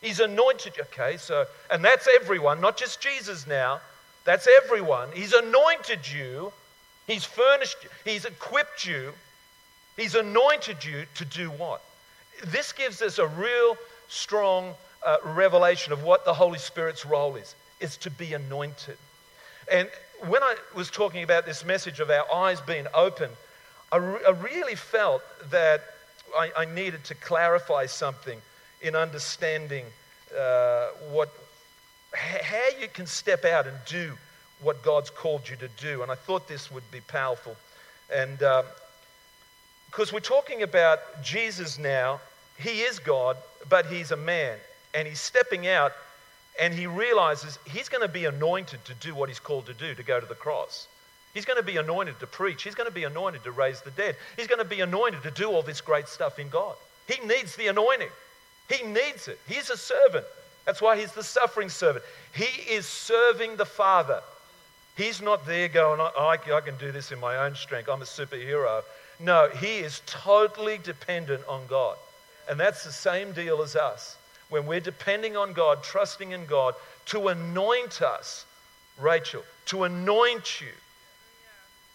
He's 0.00 0.20
anointed 0.20 0.76
you. 0.76 0.84
Okay, 0.84 1.16
so, 1.16 1.46
and 1.70 1.84
that's 1.84 2.08
everyone, 2.20 2.60
not 2.60 2.76
just 2.76 3.00
Jesus 3.00 3.46
now. 3.46 3.80
That's 4.24 4.48
everyone. 4.62 5.08
He's 5.12 5.32
anointed 5.32 6.00
you. 6.10 6.52
He's 7.06 7.24
furnished 7.24 7.76
you. 7.82 7.90
He's 8.04 8.24
equipped 8.24 8.86
you 8.86 9.12
He's 9.96 10.14
anointed 10.14 10.84
you 10.84 11.04
to 11.14 11.24
do 11.24 11.50
what? 11.50 11.82
This 12.46 12.72
gives 12.72 13.00
us 13.00 13.18
a 13.18 13.26
real 13.26 13.76
strong 14.08 14.74
uh, 15.04 15.18
revelation 15.22 15.92
of 15.92 16.02
what 16.02 16.24
the 16.24 16.34
Holy 16.34 16.58
Spirit's 16.58 17.06
role 17.06 17.36
is. 17.36 17.54
Is 17.80 17.96
to 17.98 18.10
be 18.10 18.34
anointed. 18.34 18.96
And 19.70 19.88
when 20.26 20.42
I 20.42 20.56
was 20.74 20.90
talking 20.90 21.22
about 21.22 21.46
this 21.46 21.64
message 21.64 22.00
of 22.00 22.10
our 22.10 22.30
eyes 22.32 22.60
being 22.60 22.86
open, 22.94 23.30
I, 23.92 23.96
re- 23.96 24.20
I 24.26 24.30
really 24.30 24.74
felt 24.74 25.22
that 25.50 25.82
I, 26.36 26.50
I, 26.56 26.64
needed 26.64 27.04
to 27.04 27.14
clarify 27.14 27.86
something 27.86 28.40
in 28.82 28.96
understanding 28.96 29.84
uh, 30.36 30.88
what, 31.10 31.32
how 32.12 32.80
you 32.80 32.88
can 32.88 33.06
step 33.06 33.44
out 33.44 33.66
and 33.66 33.76
do 33.86 34.14
what 34.62 34.82
God's 34.82 35.10
called 35.10 35.48
you 35.48 35.56
to 35.56 35.68
do. 35.80 36.02
And 36.02 36.10
I 36.10 36.14
thought 36.14 36.48
this 36.48 36.70
would 36.72 36.88
be 36.90 37.00
powerful. 37.02 37.56
And 38.12 38.42
um, 38.42 38.64
because 39.94 40.12
we're 40.12 40.18
talking 40.18 40.64
about 40.64 41.22
Jesus 41.22 41.78
now. 41.78 42.20
He 42.58 42.80
is 42.80 42.98
God, 42.98 43.36
but 43.68 43.86
he's 43.86 44.10
a 44.10 44.16
man. 44.16 44.58
And 44.92 45.06
he's 45.06 45.20
stepping 45.20 45.68
out 45.68 45.92
and 46.60 46.72
he 46.72 46.86
realizes 46.86 47.58
he's 47.64 47.88
going 47.88 48.02
to 48.02 48.12
be 48.12 48.26
anointed 48.26 48.84
to 48.84 48.94
do 48.94 49.14
what 49.14 49.28
he's 49.28 49.40
called 49.40 49.66
to 49.66 49.74
do, 49.74 49.94
to 49.94 50.02
go 50.02 50.20
to 50.20 50.26
the 50.26 50.34
cross. 50.34 50.88
He's 51.32 51.44
going 51.44 51.58
to 51.58 51.64
be 51.64 51.78
anointed 51.78 52.20
to 52.20 52.26
preach. 52.28 52.62
He's 52.62 52.76
going 52.76 52.88
to 52.88 52.94
be 52.94 53.04
anointed 53.04 53.42
to 53.42 53.50
raise 53.50 53.80
the 53.80 53.90
dead. 53.90 54.16
He's 54.36 54.46
going 54.46 54.60
to 54.60 54.64
be 54.64 54.80
anointed 54.80 55.22
to 55.24 55.32
do 55.32 55.48
all 55.48 55.62
this 55.62 55.80
great 55.80 56.06
stuff 56.06 56.38
in 56.38 56.48
God. 56.48 56.76
He 57.08 57.24
needs 57.26 57.56
the 57.56 57.66
anointing. 57.66 58.08
He 58.68 58.86
needs 58.86 59.26
it. 59.26 59.40
He's 59.48 59.68
a 59.68 59.76
servant. 59.76 60.24
That's 60.64 60.80
why 60.80 60.98
he's 60.98 61.12
the 61.12 61.24
suffering 61.24 61.68
servant. 61.68 62.04
He 62.32 62.44
is 62.72 62.86
serving 62.86 63.56
the 63.56 63.66
Father. 63.66 64.22
He's 64.96 65.20
not 65.20 65.44
there 65.44 65.68
going, 65.68 66.00
I, 66.00 66.38
I 66.52 66.60
can 66.60 66.76
do 66.76 66.92
this 66.92 67.10
in 67.10 67.18
my 67.18 67.36
own 67.38 67.56
strength. 67.56 67.88
I'm 67.88 68.00
a 68.00 68.04
superhero. 68.04 68.82
No, 69.18 69.48
he 69.48 69.78
is 69.78 70.02
totally 70.06 70.78
dependent 70.78 71.42
on 71.48 71.66
God. 71.66 71.96
And 72.48 72.60
that's 72.60 72.84
the 72.84 72.92
same 72.92 73.32
deal 73.32 73.60
as 73.62 73.74
us. 73.74 74.16
When 74.50 74.66
we're 74.66 74.80
depending 74.80 75.36
on 75.36 75.52
God, 75.52 75.82
trusting 75.82 76.32
in 76.32 76.46
God 76.46 76.74
to 77.06 77.28
anoint 77.28 78.02
us, 78.02 78.46
Rachel, 78.98 79.42
to 79.66 79.84
anoint 79.84 80.60
you, 80.60 80.68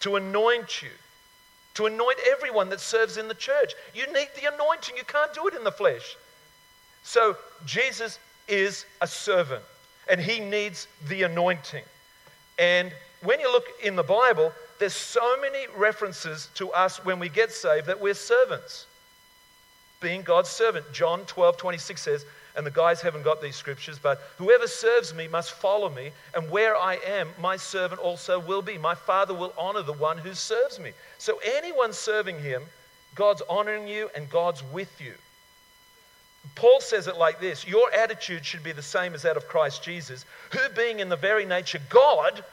to 0.00 0.16
anoint 0.16 0.82
you, 0.82 0.90
to 1.74 1.86
anoint 1.86 2.18
everyone 2.28 2.68
that 2.70 2.80
serves 2.80 3.16
in 3.16 3.28
the 3.28 3.34
church. 3.34 3.72
You 3.94 4.06
need 4.12 4.28
the 4.40 4.52
anointing. 4.52 4.96
You 4.96 5.04
can't 5.04 5.32
do 5.32 5.46
it 5.46 5.54
in 5.54 5.64
the 5.64 5.72
flesh. 5.72 6.16
So 7.02 7.36
Jesus 7.64 8.18
is 8.48 8.84
a 9.00 9.06
servant 9.06 9.62
and 10.08 10.20
he 10.20 10.40
needs 10.40 10.88
the 11.08 11.22
anointing. 11.22 11.84
And 12.58 12.92
when 13.22 13.40
you 13.40 13.50
look 13.50 13.66
in 13.82 13.96
the 13.96 14.02
Bible, 14.02 14.52
there's 14.78 14.94
so 14.94 15.40
many 15.40 15.66
references 15.76 16.48
to 16.54 16.70
us 16.72 17.04
when 17.04 17.18
we 17.18 17.28
get 17.28 17.52
saved 17.52 17.86
that 17.86 18.00
we're 18.00 18.14
servants. 18.14 18.86
Being 20.00 20.22
God's 20.22 20.48
servant. 20.48 20.86
John 20.92 21.24
12, 21.26 21.56
26 21.56 22.02
says, 22.02 22.24
and 22.56 22.66
the 22.66 22.70
guys 22.70 23.00
haven't 23.00 23.22
got 23.22 23.40
these 23.40 23.56
scriptures, 23.56 23.98
but 23.98 24.20
whoever 24.38 24.66
serves 24.66 25.14
me 25.14 25.28
must 25.28 25.52
follow 25.52 25.88
me, 25.88 26.10
and 26.34 26.50
where 26.50 26.76
I 26.76 26.94
am, 27.06 27.28
my 27.40 27.56
servant 27.56 28.00
also 28.00 28.38
will 28.38 28.62
be. 28.62 28.78
My 28.78 28.94
Father 28.94 29.34
will 29.34 29.52
honor 29.56 29.82
the 29.82 29.92
one 29.92 30.18
who 30.18 30.34
serves 30.34 30.78
me. 30.78 30.92
So, 31.18 31.40
anyone 31.56 31.92
serving 31.92 32.40
him, 32.40 32.62
God's 33.14 33.42
honoring 33.48 33.88
you 33.88 34.10
and 34.14 34.28
God's 34.30 34.62
with 34.72 35.00
you. 35.00 35.14
Paul 36.54 36.80
says 36.80 37.06
it 37.06 37.16
like 37.16 37.40
this 37.40 37.66
Your 37.66 37.92
attitude 37.92 38.44
should 38.44 38.62
be 38.62 38.72
the 38.72 38.82
same 38.82 39.14
as 39.14 39.22
that 39.22 39.36
of 39.36 39.48
Christ 39.48 39.82
Jesus, 39.82 40.24
who, 40.50 40.60
being 40.74 41.00
in 41.00 41.08
the 41.08 41.16
very 41.16 41.44
nature 41.44 41.80
God, 41.88 42.44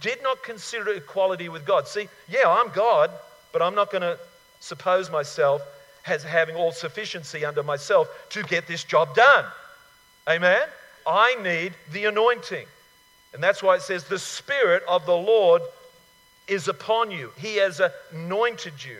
did 0.00 0.22
not 0.22 0.42
consider 0.42 0.92
equality 0.92 1.48
with 1.48 1.66
God. 1.66 1.86
See, 1.86 2.08
yeah, 2.28 2.44
I'm 2.46 2.70
God, 2.70 3.10
but 3.52 3.62
I'm 3.62 3.74
not 3.74 3.90
going 3.90 4.02
to 4.02 4.18
suppose 4.60 5.10
myself 5.10 5.62
as 6.06 6.22
having 6.22 6.56
all 6.56 6.72
sufficiency 6.72 7.44
under 7.44 7.62
myself 7.62 8.08
to 8.30 8.42
get 8.42 8.66
this 8.66 8.84
job 8.84 9.14
done. 9.14 9.44
Amen? 10.28 10.62
I 11.06 11.34
need 11.42 11.74
the 11.92 12.06
anointing. 12.06 12.66
And 13.32 13.42
that's 13.42 13.62
why 13.62 13.76
it 13.76 13.82
says, 13.82 14.04
The 14.04 14.18
Spirit 14.18 14.82
of 14.88 15.06
the 15.06 15.16
Lord 15.16 15.62
is 16.46 16.68
upon 16.68 17.10
you, 17.10 17.32
He 17.36 17.56
has 17.56 17.80
anointed 18.12 18.84
you. 18.84 18.98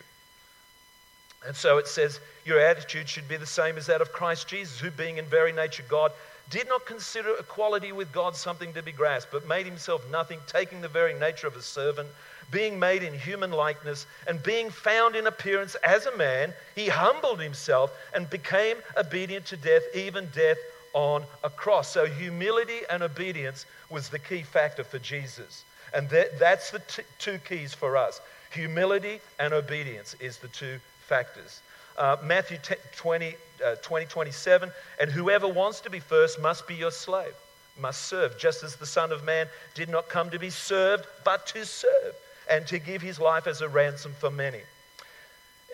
And 1.47 1.55
so 1.55 1.79
it 1.79 1.87
says, 1.87 2.21
Your 2.45 2.59
attitude 2.59 3.09
should 3.09 3.29
be 3.29 3.37
the 3.37 3.47
same 3.47 3.77
as 3.77 3.87
that 3.87 4.01
of 4.01 4.12
Christ 4.12 4.49
Jesus, 4.49 4.79
who, 4.81 4.90
being 4.90 5.19
in 5.19 5.27
very 5.27 5.53
nature 5.53 5.85
God, 5.88 6.11
did 6.51 6.69
not 6.69 6.87
consider 6.87 7.35
equality 7.38 7.93
with 7.93 8.12
God 8.12 8.37
something 8.37 8.73
to 8.75 8.83
be 8.83 8.93
grasped, 8.93 9.33
but 9.33 9.47
made 9.47 9.67
himself 9.67 10.05
nothing, 10.11 10.40
taking 10.47 10.81
the 10.81 10.88
very 10.88 11.14
nature 11.14 11.47
of 11.47 11.57
a 11.57 11.62
servant, 11.62 12.09
being 12.51 12.79
made 12.79 13.03
in 13.03 13.15
human 13.15 13.51
likeness, 13.51 14.07
and 14.27 14.43
being 14.43 14.71
found 14.71 15.17
in 15.17 15.27
appearance 15.27 15.75
as 15.77 16.07
a 16.07 16.17
man, 16.17 16.53
he 16.75 16.89
humbled 16.89 17.41
himself 17.41 17.93
and 18.15 18.29
became 18.31 18.77
obedient 18.97 19.47
to 19.47 19.57
death, 19.57 19.83
even 19.95 20.29
death 20.35 20.59
on 20.93 21.25
a 21.43 21.51
cross. 21.51 21.93
So, 21.93 22.07
humility 22.07 22.81
and 22.89 23.03
obedience 23.03 23.67
was 23.91 24.09
the 24.09 24.19
key 24.19 24.43
factor 24.43 24.85
for 24.85 24.99
Jesus. 24.99 25.65
And 25.93 26.09
that, 26.11 26.39
that's 26.39 26.71
the 26.71 26.81
t- 26.81 27.03
two 27.19 27.39
keys 27.39 27.75
for 27.75 27.97
us. 27.97 28.21
Humility 28.51 29.21
and 29.39 29.53
obedience 29.53 30.15
is 30.21 30.39
the 30.39 30.49
two 30.49 30.79
factors. 31.07 31.61
Uh, 31.97 32.17
Matthew 32.23 32.59
10, 32.59 32.77
20, 32.97 33.37
uh, 33.65 33.77
20, 33.77 34.07
27, 34.07 34.71
and 35.01 35.11
whoever 35.11 35.47
wants 35.47 35.81
to 35.81 35.91
be 35.91 36.01
first 36.01 36.41
must 36.41 36.67
be 36.67 36.75
your 36.75 36.91
slave, 36.91 37.35
must 37.79 38.03
serve, 38.03 38.37
just 38.39 38.65
as 38.65 38.77
the 38.77 38.87
Son 38.87 39.13
of 39.13 39.25
Man 39.25 39.47
did 39.75 39.89
not 39.89 40.09
come 40.09 40.31
to 40.31 40.39
be 40.39 40.51
served, 40.51 41.07
but 41.25 41.47
to 41.49 41.65
serve, 41.65 42.15
and 42.51 42.67
to 42.67 42.79
give 42.79 43.03
his 43.03 43.19
life 43.19 43.47
as 43.47 43.61
a 43.61 43.69
ransom 43.69 44.15
for 44.19 44.31
many. 44.31 44.61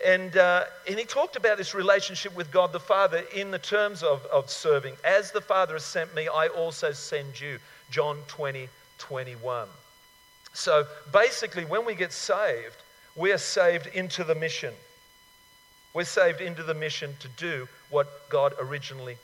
And, 0.05 0.35
uh, 0.35 0.63
and 0.87 0.97
he 0.97 1.05
talked 1.05 1.35
about 1.35 1.57
this 1.57 1.75
relationship 1.75 2.35
with 2.35 2.51
God 2.51 2.73
the 2.73 2.79
Father 2.79 3.23
in 3.35 3.51
the 3.51 3.59
terms 3.59 4.01
of, 4.01 4.25
of 4.25 4.49
serving. 4.49 4.95
As 5.03 5.31
the 5.31 5.41
Father 5.41 5.73
has 5.73 5.85
sent 5.85 6.13
me, 6.15 6.27
I 6.27 6.47
also 6.47 6.91
send 6.91 7.39
you. 7.39 7.59
John 7.91 8.17
20, 8.27 8.69
21. 8.97 9.67
So 10.53 10.85
basically, 11.11 11.65
when 11.65 11.85
we 11.85 11.93
get 11.93 12.13
saved, 12.13 12.77
we 13.15 13.31
are 13.31 13.37
saved 13.37 13.87
into 13.87 14.23
the 14.23 14.33
mission. 14.33 14.73
We're 15.93 16.05
saved 16.05 16.39
into 16.39 16.63
the 16.63 16.73
mission 16.73 17.15
to 17.19 17.27
do 17.29 17.67
what 17.89 18.07
God 18.29 18.53
originally, 18.59 19.17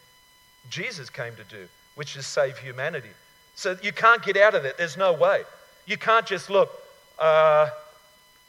Jesus 0.70 1.10
came 1.10 1.34
to 1.36 1.44
do, 1.46 1.68
which 1.96 2.18
is 2.18 2.28
save 2.28 2.58
humanity. 2.58 3.10
So 3.56 3.78
you 3.82 3.94
can't 3.94 4.22
get 4.22 4.36
out 4.36 4.54
of 4.54 4.66
it. 4.66 4.78
There's 4.78 4.98
no 4.98 5.14
way. 5.14 5.44
You 5.86 5.98
can't 5.98 6.26
just 6.26 6.50
look, 6.50 6.70
uh, 7.20 7.70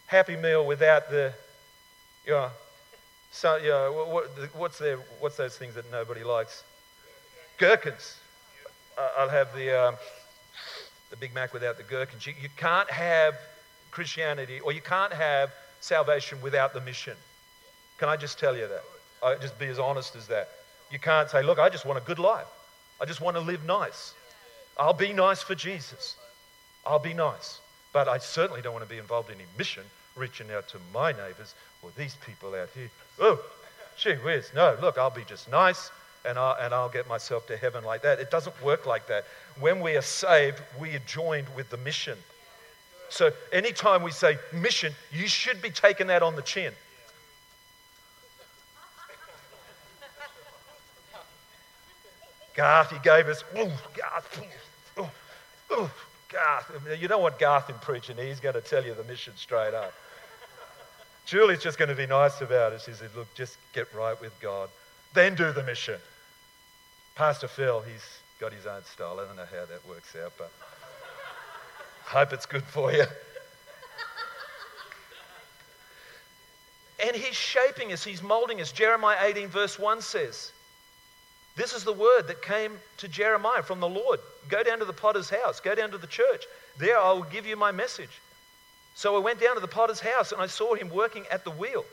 happy 0.06 0.36
meal 0.36 0.66
without 0.66 1.10
the, 1.10 1.32
you 2.26 2.32
know, 2.32 2.50
so, 3.30 3.56
you 3.56 3.68
know, 3.68 4.08
what, 4.10 4.26
what's, 4.54 4.78
there, 4.78 4.96
what's 5.20 5.36
those 5.36 5.56
things 5.56 5.74
that 5.74 5.90
nobody 5.90 6.24
likes? 6.24 6.64
Gherkins. 7.58 8.18
I'll 9.16 9.28
have 9.28 9.54
the, 9.54 9.88
um, 9.88 9.94
the 11.10 11.16
Big 11.16 11.34
Mac 11.34 11.52
without 11.52 11.76
the 11.76 11.82
gherkins. 11.82 12.26
You, 12.26 12.34
you 12.40 12.48
can't 12.56 12.90
have 12.90 13.34
Christianity 13.90 14.60
or 14.60 14.72
you 14.72 14.80
can't 14.80 15.12
have 15.12 15.50
salvation 15.80 16.40
without 16.42 16.72
the 16.72 16.80
mission. 16.80 17.16
Can 17.98 18.08
I 18.08 18.16
just 18.16 18.38
tell 18.38 18.56
you 18.56 18.66
that? 18.66 18.82
I 19.22 19.34
just 19.36 19.58
be 19.58 19.66
as 19.66 19.78
honest 19.78 20.16
as 20.16 20.26
that. 20.28 20.48
You 20.90 20.98
can't 20.98 21.28
say, 21.28 21.42
look, 21.42 21.58
I 21.58 21.68
just 21.68 21.84
want 21.84 21.98
a 21.98 22.02
good 22.02 22.18
life. 22.18 22.46
I 23.00 23.04
just 23.04 23.20
want 23.20 23.36
to 23.36 23.42
live 23.42 23.64
nice. 23.64 24.14
I'll 24.78 24.92
be 24.92 25.12
nice 25.12 25.42
for 25.42 25.54
Jesus. 25.54 26.16
I'll 26.86 26.98
be 26.98 27.14
nice. 27.14 27.60
But 27.98 28.06
I 28.06 28.18
certainly 28.18 28.62
don't 28.62 28.72
want 28.72 28.84
to 28.84 28.88
be 28.88 28.98
involved 28.98 29.28
in 29.28 29.34
any 29.34 29.46
mission, 29.58 29.82
reaching 30.14 30.52
out 30.52 30.68
to 30.68 30.78
my 30.94 31.10
neighbors 31.10 31.56
or 31.82 31.90
these 31.96 32.14
people 32.24 32.54
out 32.54 32.68
here. 32.72 32.88
Oh, 33.18 33.40
gee 33.96 34.12
whiz. 34.12 34.52
No, 34.54 34.76
look, 34.80 34.98
I'll 34.98 35.10
be 35.10 35.24
just 35.24 35.50
nice 35.50 35.90
and 36.24 36.38
I'll, 36.38 36.56
and 36.60 36.72
I'll 36.72 36.88
get 36.88 37.08
myself 37.08 37.48
to 37.48 37.56
heaven 37.56 37.82
like 37.82 38.02
that. 38.02 38.20
It 38.20 38.30
doesn't 38.30 38.54
work 38.62 38.86
like 38.86 39.08
that. 39.08 39.24
When 39.58 39.80
we 39.80 39.96
are 39.96 40.02
saved, 40.02 40.60
we 40.78 40.94
are 40.94 41.00
joined 41.08 41.48
with 41.56 41.70
the 41.70 41.76
mission. 41.78 42.16
So 43.08 43.32
anytime 43.52 44.04
we 44.04 44.12
say 44.12 44.38
mission, 44.52 44.92
you 45.10 45.26
should 45.26 45.60
be 45.60 45.70
taking 45.70 46.06
that 46.06 46.22
on 46.22 46.36
the 46.36 46.42
chin. 46.42 46.72
Garth, 52.54 52.92
he 52.92 52.98
gave 53.00 53.26
us, 53.26 53.42
ooh, 53.58 53.72
Garth, 53.96 54.40
ooh, 55.00 55.08
ooh, 55.74 55.90
Garth. 56.30 56.70
You 57.00 57.08
don't 57.08 57.22
want 57.22 57.38
Garth 57.38 57.70
in 57.70 57.76
preaching. 57.76 58.16
He's 58.16 58.40
going 58.40 58.54
to 58.54 58.60
tell 58.60 58.84
you 58.84 58.94
the 58.94 59.04
mission 59.04 59.32
straight 59.36 59.74
up. 59.74 59.92
Julie's 61.26 61.62
just 61.62 61.78
going 61.78 61.88
to 61.88 61.94
be 61.94 62.06
nice 62.06 62.40
about 62.40 62.72
it. 62.72 62.80
She 62.80 62.92
said, 62.92 63.10
look, 63.14 63.32
just 63.34 63.56
get 63.72 63.92
right 63.94 64.18
with 64.20 64.38
God. 64.40 64.68
Then 65.14 65.34
do 65.34 65.52
the 65.52 65.62
mission. 65.62 65.98
Pastor 67.14 67.48
Phil, 67.48 67.80
he's 67.80 68.20
got 68.40 68.52
his 68.52 68.66
own 68.66 68.84
style. 68.84 69.18
I 69.20 69.26
don't 69.26 69.36
know 69.36 69.44
how 69.50 69.66
that 69.66 69.86
works 69.88 70.14
out, 70.16 70.32
but 70.38 70.50
hope 72.04 72.32
it's 72.32 72.46
good 72.46 72.62
for 72.62 72.92
you. 72.92 73.04
And 77.04 77.14
he's 77.14 77.34
shaping 77.34 77.92
us, 77.92 78.02
he's 78.02 78.22
molding 78.22 78.60
us. 78.60 78.72
Jeremiah 78.72 79.18
18, 79.20 79.48
verse 79.48 79.78
1 79.78 80.00
says, 80.00 80.52
this 81.56 81.72
is 81.72 81.84
the 81.84 81.92
word 81.92 82.28
that 82.28 82.40
came 82.40 82.72
to 82.98 83.08
Jeremiah 83.08 83.62
from 83.62 83.80
the 83.80 83.88
Lord. 83.88 84.20
Go 84.48 84.62
down 84.62 84.78
to 84.78 84.84
the 84.84 84.92
potter's 84.92 85.30
house, 85.30 85.60
go 85.60 85.74
down 85.74 85.90
to 85.90 85.98
the 85.98 86.06
church. 86.06 86.44
There 86.78 86.98
I 86.98 87.12
will 87.12 87.22
give 87.22 87.46
you 87.46 87.56
my 87.56 87.72
message. 87.72 88.20
So 88.94 89.14
I 89.14 89.18
went 89.18 89.40
down 89.40 89.54
to 89.54 89.60
the 89.60 89.68
potter's 89.68 90.00
house 90.00 90.32
and 90.32 90.40
I 90.40 90.46
saw 90.46 90.74
him 90.74 90.88
working 90.88 91.24
at 91.30 91.44
the 91.44 91.50
wheel. 91.50 91.84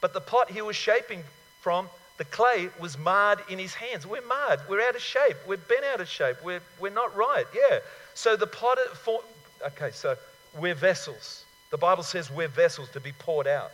But 0.00 0.12
the 0.12 0.20
pot 0.20 0.50
he 0.50 0.62
was 0.62 0.76
shaping 0.76 1.24
from, 1.60 1.88
the 2.18 2.24
clay 2.24 2.68
was 2.80 2.96
marred 2.96 3.40
in 3.48 3.58
his 3.58 3.74
hands. 3.74 4.06
We're 4.06 4.26
marred. 4.26 4.60
We're 4.68 4.80
out 4.80 4.94
of 4.94 5.02
shape. 5.02 5.36
We've 5.46 5.66
been 5.68 5.84
out 5.92 6.00
of 6.00 6.08
shape. 6.08 6.36
We're, 6.44 6.60
we're 6.78 6.90
not 6.90 7.14
right. 7.16 7.44
Yeah. 7.54 7.80
So 8.14 8.36
the 8.36 8.46
potter, 8.46 8.82
for, 8.94 9.20
okay, 9.66 9.90
so 9.90 10.16
we're 10.58 10.74
vessels. 10.74 11.44
The 11.70 11.78
Bible 11.78 12.02
says 12.02 12.30
we're 12.30 12.48
vessels 12.48 12.90
to 12.90 13.00
be 13.00 13.12
poured 13.12 13.46
out. 13.46 13.72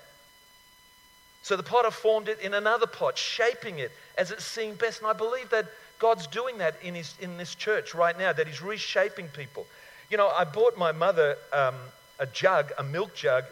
So 1.43 1.57
the 1.57 1.63
potter 1.63 1.91
formed 1.91 2.29
it 2.29 2.41
in 2.41 2.55
another 2.55 2.87
pot, 2.87 3.19
shaping 3.19 3.81
it 3.81 3.93
as 4.17 4.31
it 4.31 4.41
seemed 4.41 4.79
best. 4.79 5.01
And 5.01 5.09
I 5.09 5.13
believe 5.13 5.51
that 5.51 5.67
God's 6.03 6.27
doing 6.27 6.59
that 6.59 6.75
in, 6.83 6.97
his, 6.97 7.15
in 7.21 7.37
this 7.37 7.55
church 7.55 7.95
right 7.95 8.19
now, 8.19 8.33
that 8.33 8.49
He's 8.49 8.61
reshaping 8.61 9.29
people. 9.29 9.67
You 10.11 10.17
know, 10.17 10.29
I 10.29 10.43
bought 10.43 10.77
my 10.77 10.91
mother 10.91 11.38
um, 11.53 11.77
a 12.19 12.27
jug, 12.27 12.73
a 12.77 12.83
milk 12.83 13.15
jug, 13.15 13.45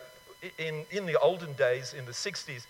in, 0.58 0.84
in 0.90 1.06
the 1.06 1.16
olden 1.20 1.52
days, 1.52 1.94
in 1.96 2.04
the 2.06 2.12
60s. 2.12 2.66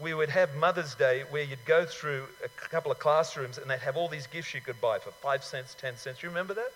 We 0.00 0.14
would 0.14 0.28
have 0.28 0.54
Mother's 0.54 0.94
Day 0.94 1.24
where 1.30 1.42
you'd 1.42 1.64
go 1.64 1.84
through 1.84 2.24
a 2.44 2.48
couple 2.68 2.92
of 2.92 3.00
classrooms 3.00 3.58
and 3.58 3.68
they'd 3.68 3.80
have 3.80 3.96
all 3.96 4.06
these 4.06 4.28
gifts 4.28 4.54
you 4.54 4.60
could 4.60 4.80
buy 4.80 5.00
for 5.00 5.10
five 5.10 5.42
cents, 5.42 5.74
ten 5.76 5.96
cents. 5.96 6.22
You 6.22 6.28
remember 6.28 6.54
that? 6.54 6.72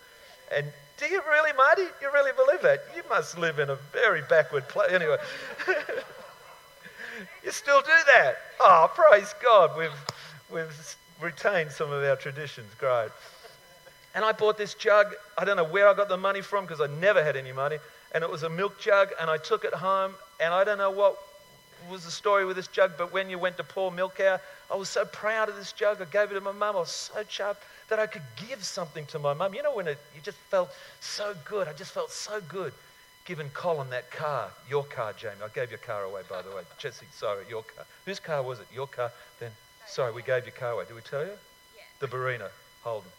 And 0.53 0.67
do 0.99 1.07
you 1.07 1.23
really, 1.31 1.53
Marty? 1.57 1.83
You 2.03 2.11
really 2.13 2.33
believe 2.33 2.63
that? 2.63 2.81
You 2.97 3.03
must 3.09 3.39
live 3.39 3.61
in 3.61 3.71
a 3.71 3.77
very 3.93 4.23
backward 4.29 4.67
place. 4.69 4.91
Anyway. 4.91 5.19
You 7.45 7.51
still 7.51 7.81
do 7.81 7.93
that. 8.15 8.39
Oh, 8.61 8.91
praise 8.95 9.35
God. 9.43 9.77
We've, 9.77 9.91
we've 10.51 10.97
retained 11.23 11.71
some 11.71 11.93
of 11.93 12.03
our 12.03 12.17
traditions. 12.17 12.73
Great. 12.79 13.11
And 14.15 14.25
I 14.25 14.33
bought 14.33 14.59
this 14.59 14.75
jug. 14.75 15.15
I 15.39 15.45
don't 15.45 15.57
know 15.57 15.65
where 15.65 15.89
I 15.89 15.95
got 15.95 16.09
the 16.09 16.17
money 16.17 16.41
from 16.41 16.65
because 16.65 16.81
I 16.81 16.89
never 17.01 17.23
had 17.23 17.37
any 17.37 17.53
money. 17.53 17.79
And 18.13 18.25
it 18.25 18.31
was 18.31 18.43
a 18.43 18.51
milk 18.51 18.81
jug, 18.81 19.11
and 19.21 19.31
I 19.31 19.37
took 19.37 19.65
it 19.65 19.73
home. 19.73 20.15
And 20.41 20.53
I 20.53 20.65
don't 20.65 20.79
know 20.79 20.91
what 20.91 21.17
was 21.89 22.05
the 22.05 22.11
story 22.11 22.45
with 22.45 22.57
this 22.57 22.67
jug, 22.67 22.93
but 22.99 23.13
when 23.13 23.31
you 23.31 23.39
went 23.39 23.57
to 23.57 23.65
pour 23.65 23.91
milk 23.91 24.21
out, 24.21 24.41
I 24.71 24.77
was 24.77 24.89
so 24.89 25.05
proud 25.05 25.49
of 25.49 25.57
this 25.57 25.73
jug. 25.73 26.03
I 26.03 26.05
gave 26.07 26.31
it 26.31 26.35
to 26.35 26.41
my 26.41 26.53
mum. 26.53 26.77
I 26.77 26.81
was 26.81 26.91
so 26.91 27.23
chuffed 27.23 27.63
that 27.89 27.99
I 27.99 28.07
could 28.07 28.23
give 28.49 28.65
something 28.65 29.07
to 29.07 29.19
my 29.19 29.33
mum. 29.33 29.55
You 29.55 29.63
know, 29.63 29.75
when 29.75 29.87
it, 29.87 29.99
you 30.15 30.21
just 30.23 30.39
felt 30.51 30.71
so 31.01 31.35
good. 31.45 31.69
I 31.69 31.73
just 31.73 31.93
felt 31.93 32.11
so 32.11 32.41
good 32.49 32.73
giving 33.25 33.49
Colin 33.51 33.89
that 33.91 34.11
car, 34.11 34.51
your 34.69 34.85
car, 34.85 35.13
Jamie. 35.13 35.35
I 35.45 35.49
gave 35.49 35.71
your 35.71 35.79
car 35.79 36.03
away, 36.03 36.23
by 36.29 36.43
the 36.43 36.51
way. 36.51 36.63
Jesse, 36.79 37.07
sorry, 37.13 37.45
your 37.49 37.63
car. 37.63 37.85
Whose 38.05 38.19
car 38.19 38.43
was 38.43 38.59
it? 38.61 38.67
Your 38.75 38.87
car? 38.87 39.13
Then, 39.39 39.53
sorry, 39.87 40.13
we 40.13 40.23
gave 40.23 40.45
your 40.45 40.55
car 40.55 40.73
away. 40.73 40.85
Did 40.87 40.95
we 40.95 41.03
tell 41.03 41.23
you? 41.23 41.33
Yeah. 41.77 41.83
The 42.01 42.07
Barina, 42.07 42.49
Holden, 42.83 43.11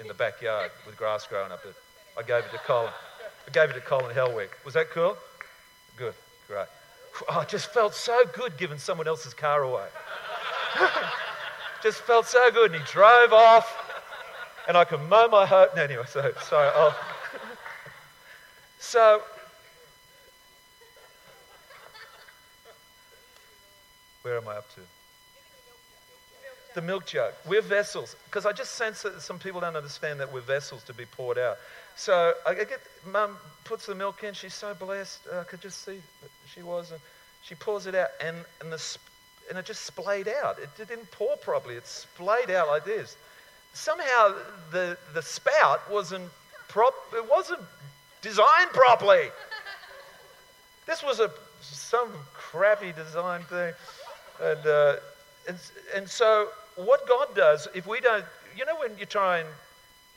in 0.00 0.06
the 0.06 0.14
backyard 0.14 0.70
with 0.86 0.96
grass 0.96 1.26
growing 1.26 1.52
up 1.52 1.64
it. 1.64 1.74
I 2.16 2.22
gave 2.22 2.44
it 2.44 2.50
to 2.52 2.58
Colin. 2.58 2.92
I 3.46 3.50
gave 3.50 3.70
it 3.70 3.74
to 3.74 3.80
Colin 3.80 4.14
Helwig. 4.14 4.48
Was 4.64 4.74
that 4.74 4.90
cool? 4.90 5.16
Good, 5.96 6.14
great. 6.46 6.66
Oh, 7.28 7.40
I 7.40 7.44
just 7.44 7.72
felt 7.72 7.94
so 7.94 8.24
good 8.32 8.56
giving 8.56 8.78
someone 8.78 9.08
else's 9.08 9.34
car 9.34 9.62
away. 9.62 9.86
just 11.82 12.00
felt 12.02 12.26
so 12.26 12.50
good. 12.52 12.72
And 12.72 12.80
he 12.80 12.86
drove 12.86 13.32
off, 13.32 13.76
and 14.68 14.76
I 14.76 14.84
could 14.84 15.00
mow 15.08 15.28
my 15.28 15.46
hoe. 15.46 15.68
No, 15.74 15.82
anyway, 15.82 16.04
so, 16.06 16.32
sorry. 16.40 16.70
Oh. 16.74 16.96
so 18.78 19.22
Where 24.28 24.36
am 24.36 24.46
I 24.46 24.56
up 24.56 24.68
to? 24.74 24.80
The 26.74 26.82
milk 26.82 27.06
jug. 27.06 27.32
We're 27.46 27.62
vessels. 27.62 28.16
Because 28.26 28.46
I 28.46 28.52
just 28.52 28.72
sense 28.72 29.02
that 29.02 29.20
some 29.20 29.38
people 29.38 29.60
don't 29.60 29.76
understand 29.76 30.20
that 30.20 30.32
we're 30.32 30.40
vessels 30.40 30.82
to 30.84 30.94
be 30.94 31.06
poured 31.06 31.38
out. 31.38 31.58
So 31.96 32.34
I 32.46 32.54
get, 32.54 32.80
mum 33.06 33.36
puts 33.64 33.86
the 33.86 33.94
milk 33.94 34.22
in. 34.22 34.34
She's 34.34 34.54
so 34.54 34.74
blessed. 34.74 35.20
I 35.32 35.44
could 35.44 35.60
just 35.60 35.84
see 35.84 36.00
she 36.54 36.62
was. 36.62 36.92
And 36.92 37.00
she 37.42 37.54
pours 37.54 37.86
it 37.86 37.94
out, 37.94 38.08
and, 38.20 38.36
and, 38.60 38.72
the, 38.72 38.98
and 39.48 39.58
it 39.58 39.64
just 39.64 39.84
splayed 39.84 40.28
out. 40.28 40.58
It 40.58 40.68
didn't 40.76 41.10
pour 41.10 41.36
properly. 41.38 41.76
It 41.76 41.86
splayed 41.86 42.50
out 42.50 42.68
like 42.68 42.84
this. 42.84 43.16
Somehow 43.72 44.34
the, 44.70 44.98
the 45.14 45.22
spout 45.22 45.90
wasn't 45.90 46.28
prop, 46.68 46.94
it 47.14 47.28
wasn't 47.30 47.60
designed 48.22 48.70
properly. 48.72 49.28
This 50.86 51.02
was 51.02 51.20
a 51.20 51.30
some 51.60 52.10
crappy 52.34 52.92
design 52.92 53.42
thing. 53.44 53.72
And, 54.40 54.66
uh, 54.66 54.96
and, 55.46 55.58
and 55.94 56.08
so, 56.08 56.48
what 56.76 57.06
God 57.06 57.34
does, 57.34 57.68
if 57.74 57.86
we 57.86 58.00
don't, 58.00 58.24
you 58.56 58.64
know, 58.64 58.76
when 58.80 58.96
you 58.98 59.06
try 59.06 59.38
and 59.38 59.48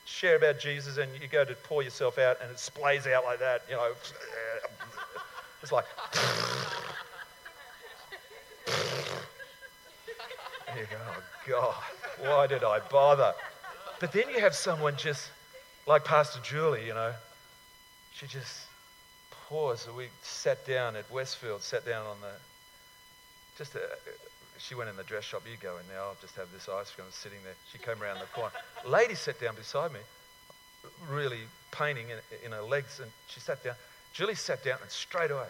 share 0.04 0.36
about 0.36 0.58
Jesus 0.58 0.96
and 0.98 1.10
you 1.20 1.28
go 1.28 1.44
to 1.44 1.54
pour 1.54 1.82
yourself 1.82 2.18
out 2.18 2.38
and 2.42 2.50
it 2.50 2.56
splays 2.56 3.10
out 3.12 3.24
like 3.24 3.38
that, 3.38 3.62
you 3.68 3.76
know, 3.76 3.92
it's 5.62 5.72
like. 5.72 5.84
you 10.76 10.86
go, 10.90 10.96
oh 10.98 11.22
God, 11.48 11.74
why 12.20 12.46
did 12.46 12.64
I 12.64 12.80
bother? 12.90 13.34
But 14.00 14.12
then 14.12 14.24
you 14.34 14.40
have 14.40 14.54
someone 14.54 14.96
just 14.96 15.30
like 15.86 16.04
Pastor 16.04 16.40
Julie, 16.42 16.86
you 16.86 16.94
know, 16.94 17.12
she 18.14 18.26
just 18.26 18.66
pours. 19.30 19.88
We 19.96 20.06
sat 20.22 20.66
down 20.66 20.96
at 20.96 21.10
Westfield, 21.10 21.62
sat 21.62 21.84
down 21.84 22.06
on 22.06 22.16
the 22.20 22.32
just 23.58 23.74
a, 23.74 23.80
she 24.62 24.74
went 24.74 24.88
in 24.88 24.96
the 24.96 25.02
dress 25.02 25.24
shop. 25.24 25.42
You 25.50 25.56
go 25.60 25.76
in 25.78 25.86
there. 25.88 26.00
I'll 26.00 26.16
just 26.20 26.36
have 26.36 26.50
this 26.52 26.68
ice 26.68 26.90
cream 26.90 27.06
sitting 27.10 27.38
there. 27.44 27.54
She 27.72 27.78
came 27.78 28.00
around 28.02 28.20
the 28.20 28.26
corner. 28.26 28.52
Lady 28.86 29.14
sat 29.14 29.40
down 29.40 29.56
beside 29.56 29.92
me, 29.92 30.00
really 31.08 31.40
painting 31.72 32.06
in, 32.10 32.18
in 32.44 32.52
her 32.52 32.62
legs, 32.62 33.00
and 33.00 33.10
she 33.28 33.40
sat 33.40 33.62
down. 33.64 33.74
Julie 34.12 34.34
sat 34.34 34.62
down 34.62 34.78
and 34.82 34.90
straight 34.90 35.30
away, 35.30 35.48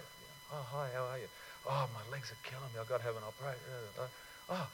oh 0.53 0.66
hi, 0.70 0.88
how 0.94 1.05
are 1.05 1.18
you? 1.18 1.29
Oh, 1.68 1.88
my 1.92 2.11
legs 2.11 2.33
are 2.33 2.40
killing 2.42 2.72
me. 2.75 2.81
I've 2.81 2.88
got 2.88 2.98
to 2.98 3.05
have 3.05 3.16
an 3.16 3.22
operation. 3.22 3.61
Uh, 3.98 4.03
uh, 4.03 4.07
oh, 4.51 4.68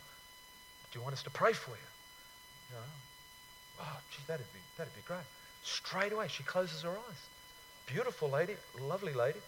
do 0.92 0.98
you 0.98 1.02
want 1.02 1.14
us 1.14 1.22
to 1.24 1.30
pray 1.30 1.52
for 1.52 1.72
you? 1.72 1.88
oh, 3.80 3.96
gee, 4.10 4.22
that'd 4.26 4.46
be 4.52 4.60
that'd 4.76 4.94
be 4.94 5.02
great. 5.06 5.26
Straight 5.62 6.12
away, 6.12 6.28
she 6.28 6.42
closes 6.44 6.82
her 6.82 6.90
eyes. 6.90 7.22
Beautiful 7.86 8.30
lady, 8.30 8.54
lovely 8.80 9.14
lady, 9.14 9.40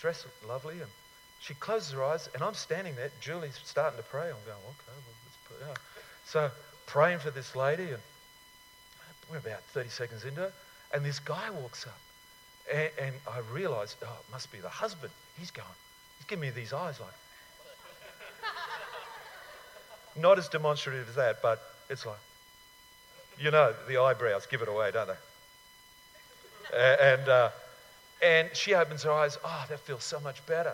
dressed 0.00 0.26
lovely, 0.46 0.80
and 0.80 0.90
she 1.46 1.52
closes 1.54 1.92
her 1.92 2.02
eyes, 2.02 2.30
and 2.32 2.42
I'm 2.42 2.54
standing 2.54 2.94
there. 2.94 3.10
Julie's 3.20 3.60
starting 3.64 3.98
to 3.98 4.04
pray. 4.04 4.22
I'm 4.22 4.44
going, 4.46 4.64
okay, 4.64 4.88
well, 4.88 5.14
let's 5.26 5.36
pray. 5.44 5.56
Yeah. 5.68 5.74
So 6.24 6.50
praying 6.86 7.18
for 7.18 7.30
this 7.30 7.54
lady, 7.54 7.82
and 7.82 7.98
we're 9.30 9.38
about 9.38 9.60
30 9.74 9.90
seconds 9.90 10.24
into 10.24 10.44
it, 10.44 10.54
and 10.94 11.04
this 11.04 11.18
guy 11.18 11.50
walks 11.50 11.86
up. 11.86 11.98
And, 12.72 12.90
and 12.98 13.14
I 13.30 13.40
realize, 13.52 13.94
oh, 14.02 14.18
it 14.26 14.32
must 14.32 14.50
be 14.52 14.58
the 14.58 14.70
husband. 14.70 15.12
He's 15.38 15.50
going, 15.50 15.68
he's 16.16 16.24
giving 16.24 16.40
me 16.40 16.50
these 16.50 16.72
eyes 16.72 16.98
like. 16.98 17.10
Not 20.16 20.38
as 20.38 20.48
demonstrative 20.48 21.10
as 21.10 21.14
that, 21.16 21.42
but 21.42 21.60
it's 21.90 22.06
like, 22.06 22.16
you 23.38 23.50
know, 23.50 23.74
the 23.86 23.98
eyebrows 23.98 24.46
give 24.46 24.62
it 24.62 24.68
away, 24.68 24.92
don't 24.92 25.08
they? 25.08 25.14
and, 26.74 27.28
uh, 27.28 27.50
and 28.22 28.48
she 28.54 28.72
opens 28.72 29.02
her 29.02 29.12
eyes. 29.12 29.36
Oh, 29.44 29.66
that 29.68 29.80
feels 29.80 30.04
so 30.04 30.18
much 30.20 30.44
better. 30.46 30.72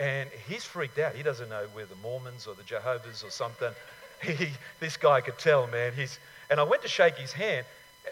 And 0.00 0.28
he's 0.48 0.64
freaked 0.64 0.98
out. 0.98 1.14
He 1.14 1.22
doesn't 1.22 1.48
know 1.48 1.66
we're 1.74 1.86
the 1.86 1.94
Mormons 1.96 2.46
or 2.46 2.54
the 2.54 2.62
Jehovah's 2.64 3.22
or 3.22 3.30
something. 3.30 3.72
He, 4.22 4.48
this 4.80 4.96
guy 4.96 5.20
could 5.20 5.38
tell, 5.38 5.66
man. 5.66 5.92
He's, 5.92 6.18
and 6.48 6.58
I 6.58 6.62
went 6.62 6.80
to 6.82 6.88
shake 6.88 7.16
his 7.16 7.32
hand. 7.32 7.66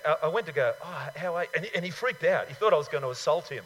I, 0.05 0.17
I 0.25 0.29
went 0.29 0.45
to 0.45 0.53
go, 0.53 0.75
oh, 0.85 1.09
how 1.17 1.37
are 1.37 1.45
you? 1.45 1.49
And 1.57 1.65
he, 1.65 1.71
and 1.75 1.85
he 1.85 1.91
freaked 1.91 2.25
out. 2.25 2.49
He 2.49 2.55
thought 2.55 2.75
I 2.75 2.77
was 2.77 2.89
going 2.89 3.03
to 3.03 3.09
assault 3.09 3.49
him. 3.49 3.65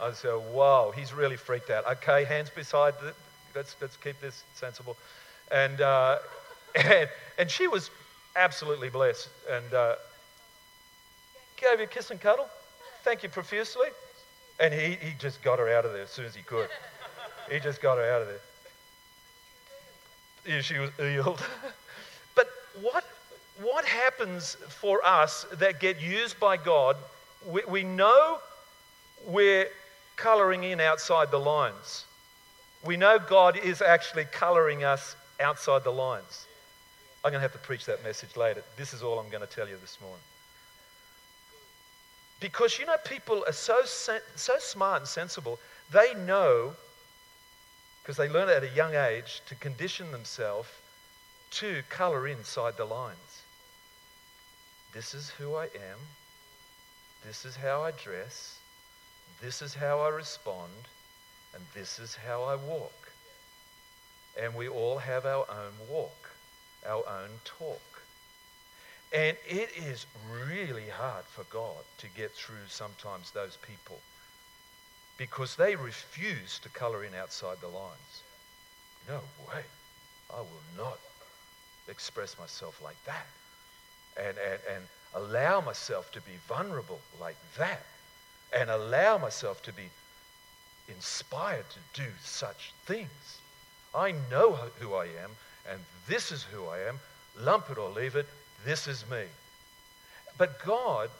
I 0.00 0.12
said, 0.12 0.40
wow, 0.52 0.90
he's 0.96 1.12
really 1.12 1.36
freaked 1.36 1.68
out. 1.68 1.86
Okay, 1.86 2.24
hands 2.24 2.48
beside, 2.48 2.94
the, 3.00 3.12
let's, 3.54 3.76
let's 3.82 3.98
keep 3.98 4.18
this 4.22 4.42
sensible. 4.54 4.96
And, 5.52 5.82
uh, 5.82 6.18
and, 6.74 7.10
and 7.38 7.50
she 7.50 7.68
was 7.68 7.90
absolutely 8.36 8.88
blessed. 8.88 9.28
And 9.50 9.74
uh, 9.74 9.96
gave 11.56 11.78
you 11.78 11.84
a 11.84 11.88
kiss 11.88 12.10
and 12.10 12.20
cuddle. 12.20 12.48
Thank 13.04 13.22
you 13.22 13.28
profusely. 13.28 13.88
And 14.60 14.74
he, 14.74 14.96
he 15.00 15.14
just 15.18 15.42
got 15.42 15.58
her 15.58 15.68
out 15.74 15.84
of 15.84 15.92
there 15.92 16.02
as 16.02 16.10
soon 16.10 16.26
as 16.26 16.34
he 16.34 16.42
could. 16.42 16.68
He 17.50 17.58
just 17.58 17.80
got 17.80 17.96
her 17.96 18.04
out 18.04 18.22
of 18.22 18.28
there. 18.28 18.40
Yeah, 20.46 20.60
she 20.60 20.78
was 20.78 20.90
healed. 20.98 21.42
but 22.34 22.48
what, 22.80 23.04
what 23.60 23.84
happens 23.84 24.56
for 24.68 25.04
us 25.04 25.46
that 25.54 25.80
get 25.80 26.00
used 26.00 26.38
by 26.38 26.56
God? 26.56 26.96
We, 27.46 27.62
we 27.68 27.82
know 27.82 28.38
we're 29.26 29.68
coloring 30.16 30.64
in 30.64 30.80
outside 30.80 31.30
the 31.30 31.40
lines. 31.40 32.04
We 32.84 32.96
know 32.96 33.18
God 33.18 33.58
is 33.58 33.82
actually 33.82 34.24
coloring 34.26 34.84
us 34.84 35.16
outside 35.40 35.84
the 35.84 35.90
lines. 35.90 36.46
I'm 37.24 37.30
going 37.30 37.40
to 37.40 37.42
have 37.42 37.52
to 37.52 37.58
preach 37.58 37.86
that 37.86 38.02
message 38.02 38.36
later. 38.36 38.62
This 38.76 38.94
is 38.94 39.02
all 39.02 39.18
I'm 39.18 39.28
going 39.30 39.46
to 39.46 39.54
tell 39.54 39.68
you 39.68 39.76
this 39.80 39.98
morning. 40.00 40.20
Because 42.40 42.78
you 42.78 42.86
know, 42.86 42.96
people 43.04 43.44
are 43.46 43.52
so, 43.52 43.82
so 43.84 44.54
smart 44.58 45.02
and 45.02 45.08
sensible, 45.08 45.58
they 45.92 46.14
know, 46.14 46.74
because 48.02 48.16
they 48.16 48.28
learn 48.28 48.48
at 48.48 48.64
a 48.64 48.70
young 48.70 48.94
age, 48.94 49.42
to 49.46 49.54
condition 49.54 50.10
themselves 50.10 50.68
to 51.50 51.82
color 51.90 52.26
inside 52.26 52.76
the 52.76 52.84
lines. 52.84 53.42
This 54.94 55.14
is 55.14 55.30
who 55.30 55.54
I 55.54 55.64
am. 55.64 55.98
This 57.26 57.44
is 57.44 57.56
how 57.56 57.82
I 57.82 57.90
dress. 57.90 58.58
This 59.42 59.62
is 59.62 59.74
how 59.74 60.00
I 60.00 60.08
respond. 60.08 60.72
And 61.54 61.62
this 61.74 61.98
is 61.98 62.14
how 62.14 62.42
I 62.44 62.56
walk. 62.56 63.10
And 64.40 64.54
we 64.54 64.68
all 64.68 64.98
have 64.98 65.26
our 65.26 65.44
own 65.48 65.88
walk, 65.90 66.30
our 66.86 67.04
own 67.06 67.30
talk. 67.44 67.80
And 69.12 69.36
it 69.48 69.70
is 69.76 70.06
really 70.30 70.88
hard 70.88 71.24
for 71.24 71.44
God 71.44 71.82
to 71.98 72.06
get 72.16 72.32
through 72.32 72.68
sometimes 72.68 73.32
those 73.32 73.58
people 73.62 73.98
because 75.18 75.56
they 75.56 75.74
refuse 75.76 76.58
to 76.60 76.68
color 76.70 77.04
in 77.04 77.14
outside 77.14 77.56
the 77.60 77.68
lines. 77.68 78.22
No 79.08 79.20
way. 79.48 79.62
I 80.32 80.40
will 80.40 80.84
not 80.84 80.98
express 81.88 82.38
myself 82.38 82.80
like 82.82 82.96
that 83.04 83.26
and, 84.16 84.36
and, 84.38 84.60
and 84.74 84.84
allow 85.14 85.60
myself 85.60 86.12
to 86.12 86.20
be 86.20 86.32
vulnerable 86.48 87.00
like 87.20 87.36
that 87.58 87.82
and 88.56 88.70
allow 88.70 89.18
myself 89.18 89.62
to 89.62 89.72
be 89.72 89.90
inspired 90.88 91.64
to 91.70 92.02
do 92.02 92.08
such 92.22 92.72
things. 92.86 93.38
I 93.94 94.12
know 94.30 94.52
who 94.78 94.94
I 94.94 95.04
am, 95.04 95.30
and 95.70 95.80
this 96.08 96.32
is 96.32 96.42
who 96.42 96.66
I 96.66 96.80
am. 96.80 96.98
Lump 97.38 97.70
it 97.70 97.78
or 97.78 97.90
leave 97.90 98.16
it. 98.16 98.26
This 98.64 98.86
is 98.86 99.04
me. 99.10 99.24
But 100.38 100.62
God, 100.64 101.10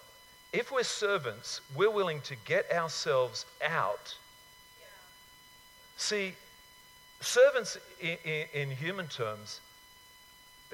if 0.53 0.72
we're 0.72 0.83
servants, 0.83 1.61
we're 1.74 1.90
willing 1.90 2.20
to 2.22 2.37
get 2.44 2.70
ourselves 2.72 3.46
out. 3.64 4.14
See, 5.96 6.35
servants 7.20 7.79
in, 8.00 8.16
in, 8.24 8.46
in, 8.55 8.70
human 8.70 9.07
terms 9.09 9.61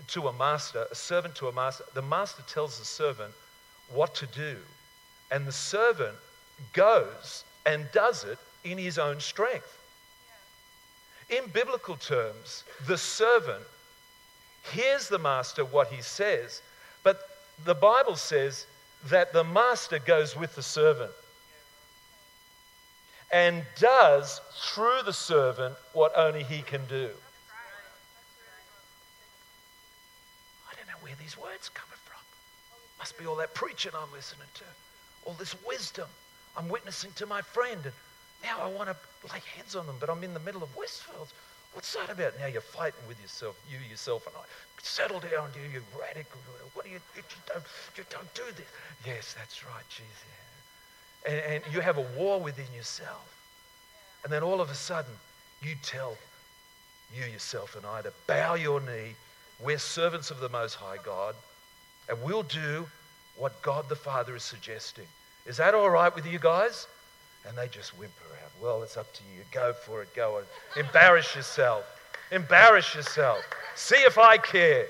to 0.08 0.28
a 0.28 0.32
master, 0.32 0.86
a 0.90 0.94
servant 0.94 1.34
to 1.36 1.48
a 1.48 1.52
master, 1.52 1.84
the 1.94 2.02
master 2.02 2.42
tells 2.46 2.78
the 2.78 2.84
servant 2.84 3.32
what 3.92 4.14
to 4.14 4.26
do. 4.26 4.56
And 5.30 5.46
the 5.46 5.52
servant 5.52 6.16
goes 6.72 7.44
and 7.66 7.88
does 7.92 8.24
it 8.24 8.38
in 8.64 8.78
his 8.78 8.98
own 8.98 9.20
strength. 9.20 9.76
In 11.28 11.46
biblical 11.52 11.96
terms, 11.96 12.62
the 12.86 12.96
servant 12.96 13.64
hears 14.72 15.08
the 15.08 15.18
master 15.18 15.64
what 15.64 15.88
he 15.88 16.02
says, 16.02 16.62
but 17.02 17.20
the 17.64 17.74
Bible 17.74 18.16
says 18.16 18.66
that 19.06 19.32
the 19.32 19.44
master 19.44 19.98
goes 19.98 20.36
with 20.36 20.54
the 20.54 20.62
servant 20.62 21.12
and 23.32 23.64
does 23.78 24.40
through 24.52 25.02
the 25.04 25.12
servant 25.12 25.74
what 25.92 26.12
only 26.16 26.42
he 26.42 26.62
can 26.62 26.84
do. 26.86 27.10
I 30.68 30.74
don't 30.76 30.86
know 30.86 31.00
where 31.00 31.14
these 31.20 31.36
words 31.36 31.68
coming 31.68 31.98
from. 32.04 32.20
Must 32.98 33.18
be 33.18 33.26
all 33.26 33.36
that 33.36 33.54
preaching 33.54 33.92
I'm 33.96 34.12
listening 34.12 34.48
to, 34.54 34.64
all 35.24 35.34
this 35.34 35.54
wisdom. 35.66 36.08
I'm 36.56 36.68
witnessing 36.68 37.10
to 37.16 37.26
my 37.26 37.42
friend, 37.42 37.80
and 37.84 37.94
now 38.42 38.58
I 38.62 38.68
want 38.68 38.88
to 38.88 38.96
lay 39.32 39.40
hands 39.56 39.76
on 39.76 39.86
them, 39.86 39.96
but 40.00 40.08
I'm 40.08 40.22
in 40.24 40.32
the 40.32 40.40
middle 40.40 40.62
of 40.62 40.74
Westfield. 40.76 41.32
What's 41.76 41.92
that 41.92 42.08
about? 42.10 42.32
Now 42.40 42.46
you're 42.46 42.62
fighting 42.62 43.06
with 43.06 43.20
yourself, 43.20 43.54
you 43.70 43.76
yourself 43.90 44.26
and 44.26 44.34
I. 44.34 44.40
Settle 44.82 45.20
down, 45.20 45.50
you, 45.54 45.70
you 45.70 45.82
radical. 46.00 46.40
What 46.72 46.86
do 46.86 46.90
you, 46.90 47.00
you 47.14 47.22
don't, 47.46 47.62
you 47.98 48.04
don't 48.08 48.34
do 48.34 48.44
this. 48.56 48.64
Yes, 49.04 49.34
that's 49.36 49.62
right, 49.66 49.84
Jesus. 49.90 50.08
And, 51.28 51.62
and 51.62 51.74
you 51.74 51.80
have 51.80 51.98
a 51.98 52.06
war 52.18 52.40
within 52.40 52.64
yourself. 52.74 53.30
And 54.24 54.32
then 54.32 54.42
all 54.42 54.62
of 54.62 54.70
a 54.70 54.74
sudden, 54.74 55.12
you 55.60 55.74
tell 55.82 56.16
you 57.14 57.30
yourself 57.30 57.76
and 57.76 57.84
I 57.84 58.00
to 58.00 58.12
bow 58.26 58.54
your 58.54 58.80
knee. 58.80 59.14
We're 59.62 59.76
servants 59.76 60.30
of 60.30 60.40
the 60.40 60.48
Most 60.48 60.76
High 60.76 60.96
God, 61.04 61.34
and 62.08 62.22
we'll 62.22 62.42
do 62.44 62.86
what 63.36 63.60
God 63.60 63.86
the 63.90 63.96
Father 63.96 64.34
is 64.34 64.42
suggesting. 64.42 65.06
Is 65.44 65.58
that 65.58 65.74
all 65.74 65.90
right 65.90 66.14
with 66.14 66.24
you 66.24 66.38
guys? 66.38 66.86
And 67.46 67.56
they 67.56 67.68
just 67.68 67.96
whimper 67.96 68.24
out, 68.42 68.50
Well, 68.60 68.82
it's 68.82 68.96
up 68.96 69.12
to 69.14 69.22
you. 69.34 69.42
Go 69.52 69.72
for 69.72 70.02
it. 70.02 70.14
Go 70.14 70.38
and 70.38 70.86
embarrass 70.86 71.34
yourself. 71.34 71.84
Embarrass 72.30 72.94
yourself. 72.94 73.38
See 73.74 73.96
if 73.96 74.18
I 74.18 74.36
care. 74.36 74.86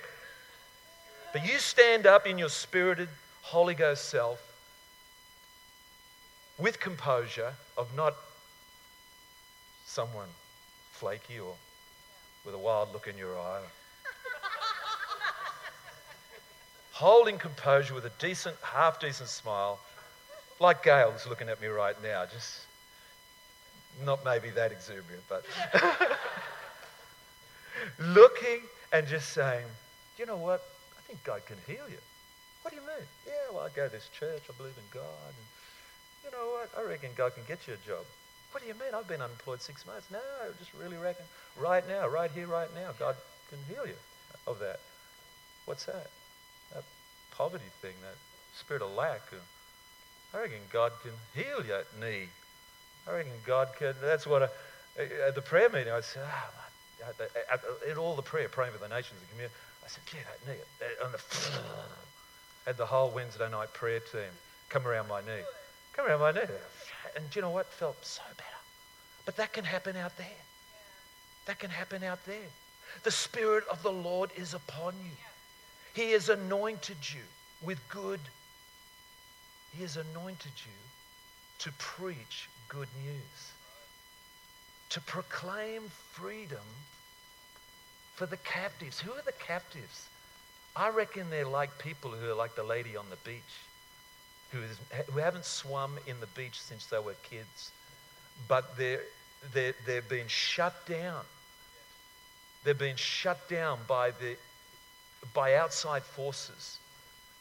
But 1.33 1.47
you 1.47 1.59
stand 1.59 2.07
up 2.07 2.27
in 2.27 2.39
your 2.39 2.49
spirited 2.49 3.09
Holy 3.43 3.75
Ghost 3.75 4.09
self 4.09 4.41
with 6.59 6.81
composure 6.81 7.53
of 7.77 7.95
not 7.95 8.15
someone 9.85 10.29
flaky 10.93 11.39
or 11.39 11.55
with 12.45 12.55
a 12.55 12.59
wild 12.59 12.93
look 12.93 13.07
in 13.07 13.19
your 13.19 13.39
eye. 13.39 13.61
Holding 16.93 17.37
composure 17.37 17.93
with 17.93 18.07
a 18.07 18.13
decent, 18.19 18.57
half 18.63 18.99
decent 18.99 19.29
smile 19.29 19.79
like 20.61 20.83
Gail's 20.83 21.27
looking 21.27 21.49
at 21.49 21.61
me 21.61 21.69
right 21.69 22.01
now, 22.03 22.25
just 22.27 22.67
not 24.05 24.25
maybe 24.25 24.51
that 24.51 24.73
exuberant, 24.73 25.23
but 25.29 25.45
looking 27.99 28.61
and 28.93 29.07
just 29.07 29.33
saying, 29.33 29.67
Do 30.17 30.23
you 30.23 30.27
know 30.27 30.37
what? 30.37 30.63
I 30.97 31.01
think 31.07 31.23
God 31.25 31.45
can 31.47 31.57
heal 31.67 31.89
you. 31.89 31.99
What 32.63 32.75
do 32.75 32.81
you 32.81 32.87
mean? 32.87 33.07
Yeah, 33.27 33.55
well, 33.55 33.65
I 33.65 33.69
go 33.75 33.87
to 33.87 33.93
this 33.93 34.09
church. 34.19 34.43
I 34.49 34.53
believe 34.57 34.77
in 34.77 34.89
God. 34.93 35.29
And 35.29 35.47
you 36.25 36.31
know 36.33 36.47
what? 36.53 36.71
I 36.77 36.83
reckon 36.89 37.11
God 37.17 37.35
can 37.35 37.45
get 37.47 37.67
you 37.67 37.75
a 37.75 37.89
job. 37.89 38.05
What 38.51 38.63
do 38.63 38.69
you 38.69 38.75
mean? 38.75 38.95
I've 38.95 39.07
been 39.07 39.23
unemployed 39.23 39.61
six 39.61 39.87
months. 39.87 40.11
No, 40.11 40.19
I 40.19 40.49
just 40.59 40.73
really 40.75 40.97
reckon 40.97 41.25
right 41.57 41.87
now, 41.87 42.09
right 42.09 42.31
here, 42.31 42.47
right 42.47 42.73
now, 42.75 42.91
God 42.99 43.15
can 43.51 43.59
heal 43.69 43.87
you 43.87 43.95
of 44.47 44.59
that. 44.61 44.81
What's 45.67 45.85
that? 45.87 46.09
That 46.75 46.85
poverty 47.31 47.71
thing, 47.83 47.95
that 48.03 48.17
spirit 48.59 48.83
of 48.83 48.93
lack. 48.93 49.21
I 50.35 50.41
reckon 50.41 50.59
God 50.73 50.93
can 51.03 51.13
heal 51.35 51.65
your 51.65 51.85
knee. 52.01 52.29
I 53.09 53.13
reckon 53.13 53.33
God 53.47 53.69
can. 53.79 53.95
That's 54.03 54.27
what 54.27 54.43
I, 54.43 55.03
at 55.27 55.35
the 55.35 55.43
prayer 55.43 55.69
meeting 55.69 55.93
I 55.93 56.01
said. 56.01 56.23
Ah, 56.27 56.51
oh, 57.03 57.91
in 57.91 57.97
all 57.97 58.17
the 58.17 58.23
prayer, 58.23 58.49
praying 58.49 58.73
for 58.73 58.79
the 58.79 58.89
nations 58.89 59.21
and 59.21 59.31
community, 59.31 59.55
I 59.85 59.89
said, 59.89 60.03
"Yeah, 60.13 60.21
that 60.25 60.53
knee." 60.53 60.61
On 61.05 61.13
the 61.13 61.19
had 62.67 62.77
the 62.77 62.87
whole 62.87 63.11
Wednesday 63.11 63.49
night 63.51 63.73
prayer 63.73 64.01
team 64.01 64.33
come 64.69 64.87
around 64.87 65.09
my 65.09 65.21
knee, 65.21 65.45
come 65.93 66.07
around 66.07 66.21
my 66.21 66.33
knee, 66.33 66.51
and 67.15 67.31
do 67.31 67.39
you 67.39 67.43
know 67.43 67.51
what? 67.51 67.67
Felt 67.73 68.05
so 68.05 68.23
better. 68.37 68.51
But 69.25 69.37
that 69.37 69.53
can 69.53 69.65
happen 69.65 69.97
out 69.97 70.17
there. 70.19 70.27
That 71.47 71.61
can 71.61 71.71
happen 71.71 72.03
out 72.03 72.25
there. 72.27 72.49
The 73.05 73.11
Spirit 73.11 73.65
of 73.71 73.83
the 73.83 73.93
Lord 73.93 74.31
is 74.37 74.55
upon 74.55 74.95
you. 75.03 75.13
He 75.95 76.11
has 76.13 76.29
anointed 76.29 76.97
you 77.03 77.23
with 77.63 77.79
good 77.89 78.21
he 79.77 79.83
has 79.83 79.97
anointed 79.97 80.53
you 80.65 80.73
to 81.59 81.73
preach 81.79 82.49
good 82.69 82.89
news, 83.05 83.53
to 84.91 85.01
proclaim 85.03 85.83
freedom 86.13 86.65
for 88.15 88.27
the 88.27 88.37
captives. 88.39 89.01
Who 89.01 89.13
are 89.13 89.23
the 89.25 89.33
captives? 89.33 90.09
I 90.75 90.91
reckon 90.91 91.31
they're 91.31 91.47
like 91.47 91.79
people 91.79 92.11
who 92.11 92.31
are 92.31 92.35
like 92.35 92.55
the 92.55 92.63
lady 92.63 92.97
on 92.97 93.07
the 93.11 93.17
beach, 93.29 93.43
who, 94.53 94.59
is, 94.61 94.79
who 95.11 95.19
haven't 95.19 95.45
swum 95.45 95.99
in 96.07 96.21
the 96.21 96.27
beach 96.29 96.61
since 96.61 96.87
they 96.87 96.99
were 96.99 97.15
kids, 97.23 97.73
but 98.49 98.77
they're 98.77 99.03
they're, 99.53 99.75
they're 99.87 100.03
being 100.03 100.29
shut 100.29 100.87
down. 100.87 101.23
They're 102.65 102.75
being 102.75 102.97
shut 102.97 103.49
down 103.49 103.79
by, 103.87 104.11
the, 104.11 104.37
by 105.35 105.55
outside 105.55 106.03
forces. 106.03 106.79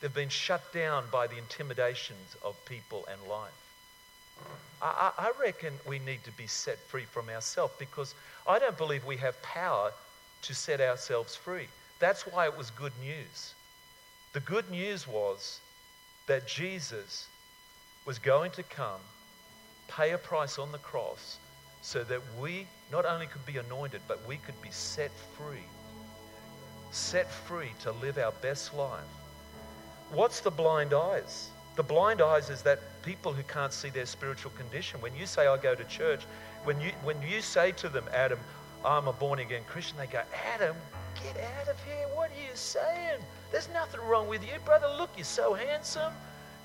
They've 0.01 0.13
been 0.13 0.29
shut 0.29 0.73
down 0.73 1.05
by 1.11 1.27
the 1.27 1.37
intimidations 1.37 2.35
of 2.43 2.55
people 2.65 3.07
and 3.11 3.21
life. 3.29 3.51
I, 4.81 5.11
I 5.17 5.31
reckon 5.39 5.73
we 5.87 5.99
need 5.99 6.23
to 6.25 6.31
be 6.31 6.47
set 6.47 6.77
free 6.79 7.05
from 7.05 7.29
ourselves 7.29 7.73
because 7.79 8.13
I 8.45 8.59
don't 8.59 8.77
believe 8.77 9.05
we 9.05 9.17
have 9.17 9.41
power 9.41 9.91
to 10.43 10.53
set 10.53 10.81
ourselves 10.81 11.35
free. 11.35 11.67
That's 11.99 12.27
why 12.27 12.45
it 12.45 12.57
was 12.57 12.69
good 12.71 12.93
news. 13.01 13.55
The 14.33 14.41
good 14.41 14.69
news 14.69 15.07
was 15.07 15.61
that 16.27 16.45
Jesus 16.45 17.27
was 18.05 18.19
going 18.19 18.51
to 18.51 18.63
come, 18.63 18.99
pay 19.87 20.11
a 20.11 20.17
price 20.17 20.59
on 20.59 20.71
the 20.71 20.77
cross, 20.79 21.37
so 21.81 22.03
that 22.03 22.21
we 22.39 22.67
not 22.91 23.05
only 23.05 23.27
could 23.27 23.45
be 23.45 23.57
anointed, 23.57 24.01
but 24.07 24.19
we 24.27 24.37
could 24.37 24.59
be 24.61 24.71
set 24.71 25.11
free. 25.37 25.63
Set 26.91 27.31
free 27.31 27.71
to 27.81 27.91
live 27.93 28.17
our 28.17 28.33
best 28.41 28.73
life. 28.73 29.03
What's 30.11 30.39
the 30.39 30.51
blind 30.51 30.93
eyes? 30.93 31.49
The 31.75 31.83
blind 31.83 32.21
eyes 32.21 32.49
is 32.49 32.61
that 32.61 32.79
people 33.01 33.33
who 33.33 33.43
can't 33.43 33.73
see 33.73 33.89
their 33.89 34.05
spiritual 34.05 34.51
condition. 34.51 35.01
When 35.01 35.15
you 35.15 35.25
say, 35.25 35.47
I 35.47 35.57
go 35.57 35.75
to 35.75 35.83
church, 35.85 36.21
when 36.63 36.79
you, 36.79 36.91
when 37.03 37.21
you 37.21 37.41
say 37.41 37.71
to 37.73 37.89
them, 37.89 38.05
Adam, 38.13 38.39
I'm 38.85 39.07
a 39.07 39.13
born 39.13 39.39
again 39.39 39.63
Christian, 39.67 39.97
they 39.97 40.07
go, 40.07 40.21
Adam, 40.53 40.75
get 41.21 41.37
out 41.37 41.67
of 41.67 41.83
here. 41.83 42.07
What 42.13 42.29
are 42.29 42.41
you 42.41 42.55
saying? 42.55 43.19
There's 43.51 43.69
nothing 43.73 43.99
wrong 44.01 44.27
with 44.27 44.43
you, 44.43 44.59
brother. 44.63 44.87
Look, 44.97 45.09
you're 45.17 45.25
so 45.25 45.53
handsome. 45.53 46.13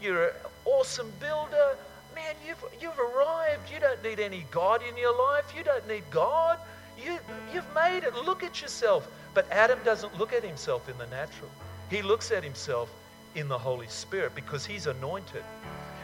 You're 0.01 0.29
an 0.29 0.35
awesome 0.65 1.13
builder. 1.19 1.77
Man, 2.15 2.35
you've, 2.47 2.65
you've 2.81 2.99
arrived. 2.99 3.71
You 3.73 3.81
don't 3.81 4.03
need 4.03 4.21
any 4.21 4.47
God 4.51 4.83
in 4.89 4.97
your 4.97 5.17
life. 5.17 5.53
You 5.57 5.65
don't 5.65 5.87
need 5.89 6.05
God. 6.11 6.59
You, 7.03 7.19
you've 7.53 7.75
made 7.75 8.05
it. 8.05 8.15
Look 8.15 8.43
at 8.43 8.63
yourself. 8.63 9.11
But 9.35 9.51
Adam 9.51 9.79
doesn't 9.85 10.17
look 10.19 10.33
at 10.33 10.45
himself 10.45 10.89
in 10.89 10.99
the 10.99 11.07
natural, 11.07 11.51
he 11.89 12.03
looks 12.03 12.31
at 12.31 12.45
himself 12.45 12.91
in 13.35 13.49
the 13.49 13.59
Holy 13.59 13.87
Spirit 13.89 14.35
because 14.35 14.67
he's 14.67 14.87
anointed. 14.87 15.45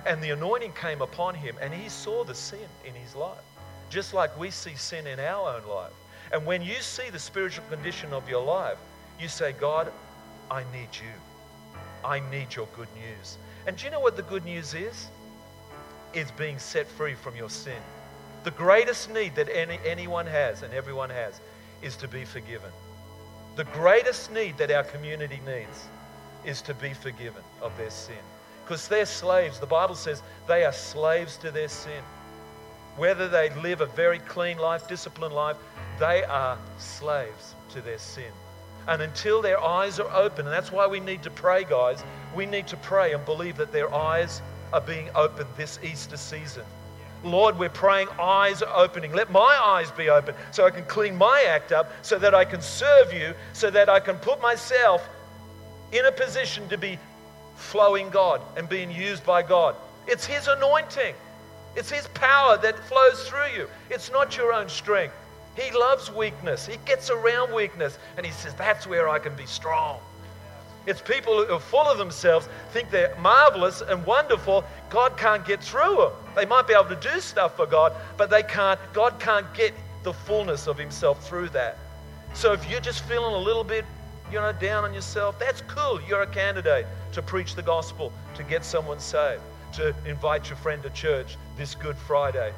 And 0.06 0.22
the 0.22 0.30
anointing 0.30 0.72
came 0.72 1.02
upon 1.02 1.34
him 1.34 1.56
and 1.60 1.74
he 1.74 1.88
saw 1.88 2.24
the 2.24 2.34
sin 2.34 2.68
in 2.84 2.94
his 2.94 3.14
life, 3.14 3.42
just 3.90 4.14
like 4.14 4.38
we 4.38 4.50
see 4.50 4.74
sin 4.74 5.06
in 5.06 5.18
our 5.18 5.56
own 5.56 5.68
life. 5.68 5.92
And 6.32 6.44
when 6.46 6.62
you 6.62 6.76
see 6.80 7.10
the 7.10 7.18
spiritual 7.18 7.64
condition 7.70 8.12
of 8.12 8.28
your 8.28 8.44
life, 8.44 8.78
you 9.20 9.28
say, 9.28 9.52
God, 9.52 9.92
I 10.50 10.62
need 10.72 10.88
you. 10.92 11.78
I 12.04 12.20
need 12.30 12.54
your 12.54 12.68
good 12.76 12.88
news. 12.94 13.38
And 13.66 13.76
do 13.76 13.84
you 13.84 13.90
know 13.90 14.00
what 14.00 14.16
the 14.16 14.22
good 14.22 14.44
news 14.44 14.74
is? 14.74 15.08
It's 16.14 16.30
being 16.32 16.58
set 16.58 16.86
free 16.86 17.14
from 17.14 17.34
your 17.36 17.50
sin. 17.50 17.80
The 18.44 18.52
greatest 18.52 19.12
need 19.12 19.34
that 19.34 19.48
any, 19.48 19.80
anyone 19.84 20.26
has 20.26 20.62
and 20.62 20.72
everyone 20.72 21.10
has 21.10 21.40
is 21.82 21.96
to 21.96 22.06
be 22.06 22.24
forgiven. 22.24 22.70
The 23.56 23.64
greatest 23.64 24.32
need 24.32 24.56
that 24.58 24.70
our 24.70 24.84
community 24.84 25.40
needs 25.44 25.88
is 26.46 26.62
to 26.62 26.74
be 26.74 26.94
forgiven 26.94 27.42
of 27.60 27.76
their 27.76 27.88
mm. 27.88 28.06
sin. 28.06 28.24
Because 28.64 28.88
they're 28.88 29.06
slaves. 29.06 29.60
The 29.60 29.66
Bible 29.66 29.94
says 29.94 30.22
they 30.48 30.64
are 30.64 30.72
slaves 30.72 31.36
to 31.38 31.50
their 31.50 31.68
sin. 31.68 32.02
Whether 32.96 33.28
they 33.28 33.50
live 33.50 33.80
a 33.80 33.86
very 33.86 34.18
clean 34.20 34.58
life, 34.58 34.88
disciplined 34.88 35.34
life, 35.34 35.56
they 36.00 36.24
are 36.24 36.58
slaves 36.78 37.54
to 37.70 37.80
their 37.80 37.98
sin. 37.98 38.32
And 38.88 39.02
until 39.02 39.42
their 39.42 39.60
eyes 39.60 40.00
are 40.00 40.10
open, 40.10 40.46
and 40.46 40.52
that's 40.52 40.72
why 40.72 40.86
we 40.86 41.00
need 41.00 41.22
to 41.24 41.30
pray, 41.30 41.64
guys, 41.64 42.02
we 42.34 42.46
need 42.46 42.66
to 42.68 42.76
pray 42.76 43.12
and 43.12 43.24
believe 43.24 43.56
that 43.56 43.72
their 43.72 43.92
eyes 43.92 44.42
are 44.72 44.80
being 44.80 45.10
opened 45.14 45.48
this 45.56 45.78
Easter 45.82 46.16
season. 46.16 46.64
Lord, 47.24 47.58
we're 47.58 47.68
praying 47.68 48.08
eyes 48.20 48.62
are 48.62 48.76
opening. 48.76 49.12
Let 49.12 49.30
my 49.30 49.58
eyes 49.62 49.90
be 49.90 50.08
open 50.08 50.34
so 50.50 50.64
I 50.64 50.70
can 50.70 50.84
clean 50.84 51.16
my 51.16 51.44
act 51.48 51.72
up, 51.72 51.90
so 52.02 52.18
that 52.18 52.34
I 52.34 52.44
can 52.44 52.60
serve 52.60 53.12
you, 53.12 53.34
so 53.52 53.70
that 53.70 53.88
I 53.88 54.00
can 54.00 54.16
put 54.16 54.40
myself 54.40 55.08
in 55.92 56.04
a 56.06 56.12
position 56.12 56.68
to 56.68 56.78
be 56.78 56.98
flowing 57.56 58.10
God 58.10 58.40
and 58.56 58.68
being 58.68 58.90
used 58.90 59.24
by 59.24 59.42
God. 59.42 59.74
It's 60.06 60.24
His 60.24 60.48
anointing, 60.48 61.14
it's 61.74 61.90
His 61.90 62.06
power 62.08 62.56
that 62.58 62.78
flows 62.84 63.28
through 63.28 63.50
you. 63.56 63.68
It's 63.90 64.10
not 64.10 64.36
your 64.36 64.52
own 64.52 64.68
strength. 64.68 65.14
He 65.56 65.70
loves 65.76 66.12
weakness, 66.12 66.66
He 66.66 66.76
gets 66.84 67.10
around 67.10 67.54
weakness, 67.54 67.98
and 68.16 68.26
He 68.26 68.32
says, 68.32 68.54
That's 68.54 68.86
where 68.86 69.08
I 69.08 69.18
can 69.18 69.34
be 69.34 69.46
strong. 69.46 70.00
It's 70.86 71.00
people 71.00 71.44
who 71.44 71.52
are 71.52 71.60
full 71.60 71.86
of 71.86 71.98
themselves, 71.98 72.48
think 72.70 72.90
they're 72.90 73.16
marvelous 73.18 73.80
and 73.80 74.06
wonderful. 74.06 74.64
God 74.88 75.16
can't 75.16 75.44
get 75.44 75.60
through 75.60 75.96
them. 75.96 76.12
They 76.36 76.46
might 76.46 76.68
be 76.68 76.74
able 76.74 76.88
to 76.94 76.96
do 76.96 77.20
stuff 77.20 77.56
for 77.56 77.66
God, 77.66 77.92
but 78.16 78.30
they 78.30 78.44
can't. 78.44 78.78
God 78.92 79.18
can't 79.18 79.52
get 79.52 79.74
the 80.04 80.12
fullness 80.12 80.68
of 80.68 80.78
Himself 80.78 81.26
through 81.26 81.48
that. 81.48 81.78
So 82.34 82.52
if 82.52 82.70
you're 82.70 82.80
just 82.80 83.02
feeling 83.04 83.34
a 83.34 83.38
little 83.38 83.64
bit 83.64 83.84
you 84.30 84.40
know, 84.40 84.52
down 84.52 84.84
on 84.84 84.92
yourself, 84.94 85.38
that's 85.38 85.62
cool. 85.62 86.00
You're 86.02 86.22
a 86.22 86.26
candidate 86.26 86.86
to 87.12 87.22
preach 87.22 87.54
the 87.54 87.62
gospel, 87.62 88.12
to 88.34 88.42
get 88.42 88.64
someone 88.64 88.98
saved, 88.98 89.42
to 89.74 89.94
invite 90.04 90.48
your 90.48 90.56
friend 90.56 90.82
to 90.82 90.90
church 90.90 91.36
this 91.56 91.74
Good 91.74 91.96
Friday. 91.96 92.52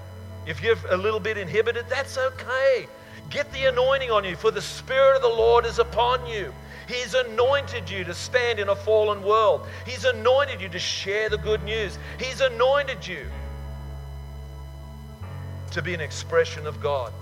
If 0.46 0.62
you're 0.62 0.76
a 0.90 0.96
little 0.96 1.20
bit 1.20 1.36
inhibited, 1.36 1.86
that's 1.88 2.16
okay. 2.16 2.88
Get 3.30 3.52
the 3.52 3.66
anointing 3.66 4.10
on 4.10 4.24
you, 4.24 4.36
for 4.36 4.50
the 4.50 4.62
Spirit 4.62 5.16
of 5.16 5.22
the 5.22 5.28
Lord 5.28 5.66
is 5.66 5.78
upon 5.78 6.26
you. 6.26 6.52
He's 6.86 7.12
anointed 7.12 7.90
you 7.90 8.02
to 8.04 8.14
stand 8.14 8.58
in 8.58 8.70
a 8.70 8.76
fallen 8.76 9.22
world. 9.22 9.66
He's 9.84 10.06
anointed 10.06 10.62
you 10.62 10.70
to 10.70 10.78
share 10.78 11.28
the 11.28 11.36
good 11.36 11.62
news. 11.62 11.98
He's 12.18 12.40
anointed 12.40 13.06
you 13.06 13.26
to 15.72 15.82
be 15.82 15.92
an 15.92 16.00
expression 16.00 16.66
of 16.66 16.80
God. 16.80 17.12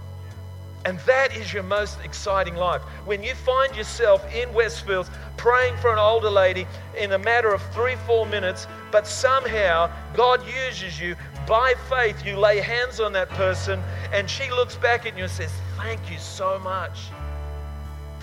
And 0.87 1.01
that 1.01 1.37
is 1.37 1.53
your 1.53 1.65
most 1.65 1.99
exciting 2.05 2.55
life. 2.55 2.81
When 3.07 3.21
you 3.21 3.35
find 3.35 3.75
yourself 3.75 4.25
in 4.33 4.49
Westfields 4.51 5.11
praying 5.37 5.77
for 5.79 5.93
an 5.93 5.99
older 5.99 6.31
lady 6.31 6.65
in 6.97 7.11
a 7.11 7.19
matter 7.19 7.53
of 7.53 7.61
three, 7.75 7.97
four 8.07 8.25
minutes, 8.25 8.69
but 8.93 9.05
somehow 9.05 9.91
God 10.15 10.47
uses 10.47 11.01
you 11.01 11.17
by 11.45 11.75
faith, 11.91 12.25
you 12.25 12.37
lay 12.37 12.61
hands 12.61 13.01
on 13.01 13.13
that 13.15 13.29
person, 13.31 13.83
and 14.13 14.31
she 14.31 14.49
looks 14.53 14.77
back 14.77 15.07
at 15.07 15.17
you 15.17 15.25
and 15.25 15.33
says, 15.33 15.51
Thank 15.77 16.09
you 16.09 16.19
so 16.19 16.61
much. 16.61 17.09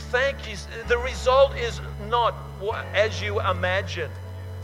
Thank 0.09 0.49
you. 0.49 0.55
The 0.87 0.97
result 0.99 1.57
is 1.57 1.81
not 2.09 2.33
as 2.93 3.21
you 3.21 3.41
imagine. 3.41 4.09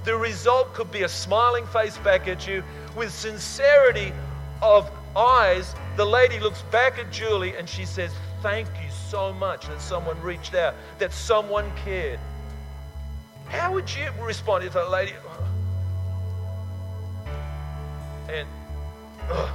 The 0.06 0.16
result 0.16 0.74
could 0.74 0.90
be 0.90 1.04
a 1.04 1.10
smiling 1.10 1.68
face 1.68 1.98
back 1.98 2.30
at 2.30 2.48
you 2.48 2.64
with 2.96 3.12
sincerity 3.12 4.14
of 4.62 4.90
eyes, 5.16 5.76
the 5.96 6.06
lady 6.06 6.40
looks 6.40 6.62
back 6.64 6.98
at 7.00 7.12
Julie 7.12 7.56
and 7.56 7.68
she 7.68 7.86
says, 7.86 8.12
Thank 8.42 8.68
you 8.82 8.90
so 8.90 9.34
much 9.34 9.68
that 9.68 9.82
someone 9.82 10.20
reached 10.22 10.56
out, 10.56 10.74
that 10.98 11.12
someone 11.12 11.70
cared. 11.84 12.20
How 13.48 13.74
would 13.74 13.94
you 13.94 14.10
respond 14.22 14.64
if 14.64 14.74
that 14.74 14.90
lady. 14.90 15.14
Uh, 17.28 17.34
and. 18.30 18.48
Uh, 19.30 19.52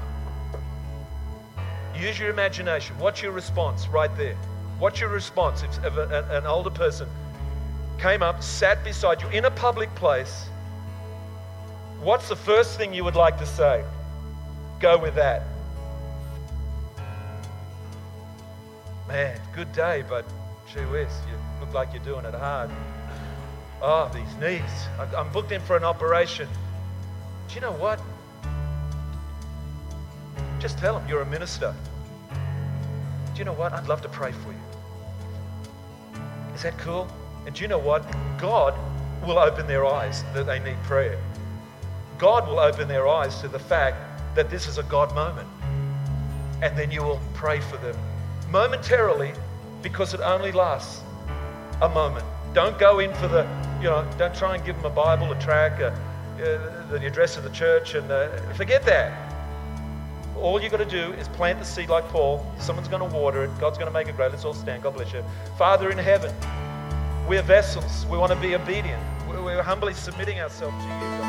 use 1.96 2.18
your 2.18 2.30
imagination. 2.30 2.98
What's 2.98 3.22
your 3.22 3.32
response 3.32 3.88
right 3.88 4.14
there? 4.16 4.34
What's 4.78 5.00
your 5.00 5.10
response 5.10 5.62
if, 5.62 5.84
if 5.84 5.96
a, 5.96 6.28
an 6.32 6.46
older 6.46 6.70
person 6.70 7.08
came 7.98 8.22
up, 8.22 8.42
sat 8.42 8.82
beside 8.84 9.22
you 9.22 9.28
in 9.28 9.44
a 9.44 9.50
public 9.50 9.94
place? 9.94 10.46
What's 12.00 12.28
the 12.28 12.36
first 12.36 12.76
thing 12.76 12.92
you 12.92 13.04
would 13.04 13.16
like 13.16 13.38
to 13.38 13.46
say? 13.46 13.84
Go 14.84 14.98
with 14.98 15.14
that. 15.14 15.44
Man, 19.08 19.40
good 19.54 19.72
day, 19.72 20.04
but 20.06 20.26
gee 20.70 20.80
whiz, 20.80 21.08
you 21.26 21.38
look 21.58 21.72
like 21.72 21.94
you're 21.94 22.04
doing 22.04 22.26
it 22.26 22.34
hard. 22.34 22.70
Oh, 23.80 24.10
these 24.12 24.36
knees. 24.36 24.60
I'm 25.16 25.32
booked 25.32 25.52
in 25.52 25.62
for 25.62 25.78
an 25.78 25.84
operation. 25.84 26.46
Do 27.48 27.54
you 27.54 27.62
know 27.62 27.72
what? 27.72 27.98
Just 30.58 30.76
tell 30.76 30.98
them 30.98 31.08
you're 31.08 31.22
a 31.22 31.30
minister. 31.30 31.74
Do 33.32 33.38
you 33.38 33.46
know 33.46 33.54
what? 33.54 33.72
I'd 33.72 33.88
love 33.88 34.02
to 34.02 34.10
pray 34.10 34.32
for 34.32 34.52
you. 34.52 36.20
Is 36.54 36.62
that 36.62 36.76
cool? 36.76 37.08
And 37.46 37.54
do 37.54 37.62
you 37.62 37.68
know 37.68 37.78
what? 37.78 38.04
God 38.36 38.78
will 39.26 39.38
open 39.38 39.66
their 39.66 39.86
eyes 39.86 40.24
that 40.34 40.44
they 40.44 40.58
need 40.58 40.76
prayer. 40.82 41.18
God 42.18 42.46
will 42.46 42.60
open 42.60 42.86
their 42.86 43.08
eyes 43.08 43.40
to 43.40 43.48
the 43.48 43.58
fact 43.58 44.10
that 44.34 44.50
this 44.50 44.66
is 44.66 44.78
a 44.78 44.82
God 44.84 45.14
moment. 45.14 45.48
And 46.62 46.76
then 46.76 46.90
you 46.90 47.02
will 47.02 47.20
pray 47.34 47.60
for 47.60 47.76
them 47.78 47.96
momentarily 48.50 49.32
because 49.82 50.14
it 50.14 50.20
only 50.20 50.52
lasts 50.52 51.02
a 51.82 51.88
moment. 51.88 52.24
Don't 52.52 52.78
go 52.78 53.00
in 53.00 53.12
for 53.14 53.28
the, 53.28 53.42
you 53.78 53.84
know, 53.84 54.08
don't 54.16 54.34
try 54.34 54.54
and 54.54 54.64
give 54.64 54.76
them 54.76 54.84
a 54.84 54.94
Bible, 54.94 55.30
a 55.32 55.40
track, 55.40 55.80
a, 55.80 55.88
uh, 56.34 56.90
the 56.90 57.06
address 57.06 57.36
of 57.36 57.44
the 57.44 57.50
church, 57.50 57.94
and 57.94 58.10
uh, 58.10 58.28
forget 58.54 58.84
that. 58.86 59.32
All 60.36 60.60
you've 60.60 60.72
got 60.72 60.78
to 60.78 60.84
do 60.84 61.12
is 61.12 61.28
plant 61.28 61.58
the 61.58 61.64
seed 61.64 61.88
like 61.88 62.08
Paul. 62.08 62.44
Someone's 62.58 62.88
going 62.88 63.08
to 63.08 63.16
water 63.16 63.44
it. 63.44 63.50
God's 63.60 63.78
going 63.78 63.90
to 63.90 63.92
make 63.92 64.08
it 64.08 64.16
grow. 64.16 64.28
Let's 64.28 64.44
all 64.44 64.54
stand. 64.54 64.82
God 64.82 64.94
bless 64.94 65.12
you. 65.12 65.24
Father 65.56 65.90
in 65.90 65.98
heaven, 65.98 66.34
we're 67.28 67.42
vessels. 67.42 68.06
We 68.06 68.18
want 68.18 68.32
to 68.32 68.38
be 68.38 68.54
obedient. 68.54 69.02
We're 69.28 69.62
humbly 69.62 69.94
submitting 69.94 70.40
ourselves 70.40 70.76
to 70.76 70.90
you. 70.90 71.23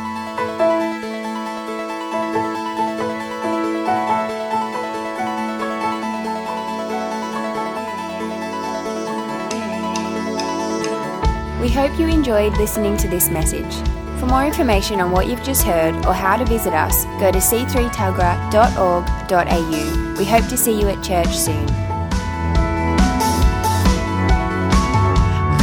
Hope 11.76 12.00
you 12.00 12.08
enjoyed 12.08 12.56
listening 12.56 12.96
to 12.96 13.10
this 13.10 13.30
message. 13.30 13.76
For 14.18 14.28
more 14.28 14.46
information 14.46 15.02
on 15.02 15.12
what 15.12 15.28
you've 15.28 15.44
just 15.44 15.64
heard 15.64 15.94
or 16.06 16.14
how 16.14 16.38
to 16.38 16.46
visit 16.46 16.74
us, 16.74 17.04
go 17.20 17.34
to 17.34 17.40
c3telgra.org.au. 17.40 20.16
We 20.18 20.24
hope 20.24 20.48
to 20.48 20.56
see 20.56 20.80
you 20.80 20.88
at 20.88 21.04
church 21.04 21.36
soon. 21.36 21.66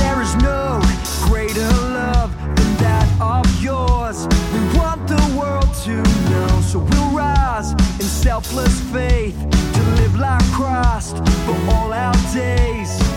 There 0.02 0.20
is 0.20 0.36
no 0.36 0.82
greater 1.28 1.66
love 1.96 2.36
than 2.56 2.76
that 2.76 3.08
of 3.18 3.46
yours. 3.62 4.26
We 4.52 4.60
want 4.78 5.08
the 5.08 5.34
world 5.34 5.72
to 5.84 6.02
know, 6.28 6.60
so 6.60 6.80
we'll 6.80 7.10
rise 7.16 7.72
in 7.72 8.02
selfless 8.02 8.78
faith 8.92 9.38
to 9.38 9.82
live 9.96 10.14
like 10.16 10.44
Christ 10.52 11.16
for 11.46 11.56
all 11.70 11.94
our 11.94 12.12
days. 12.34 13.11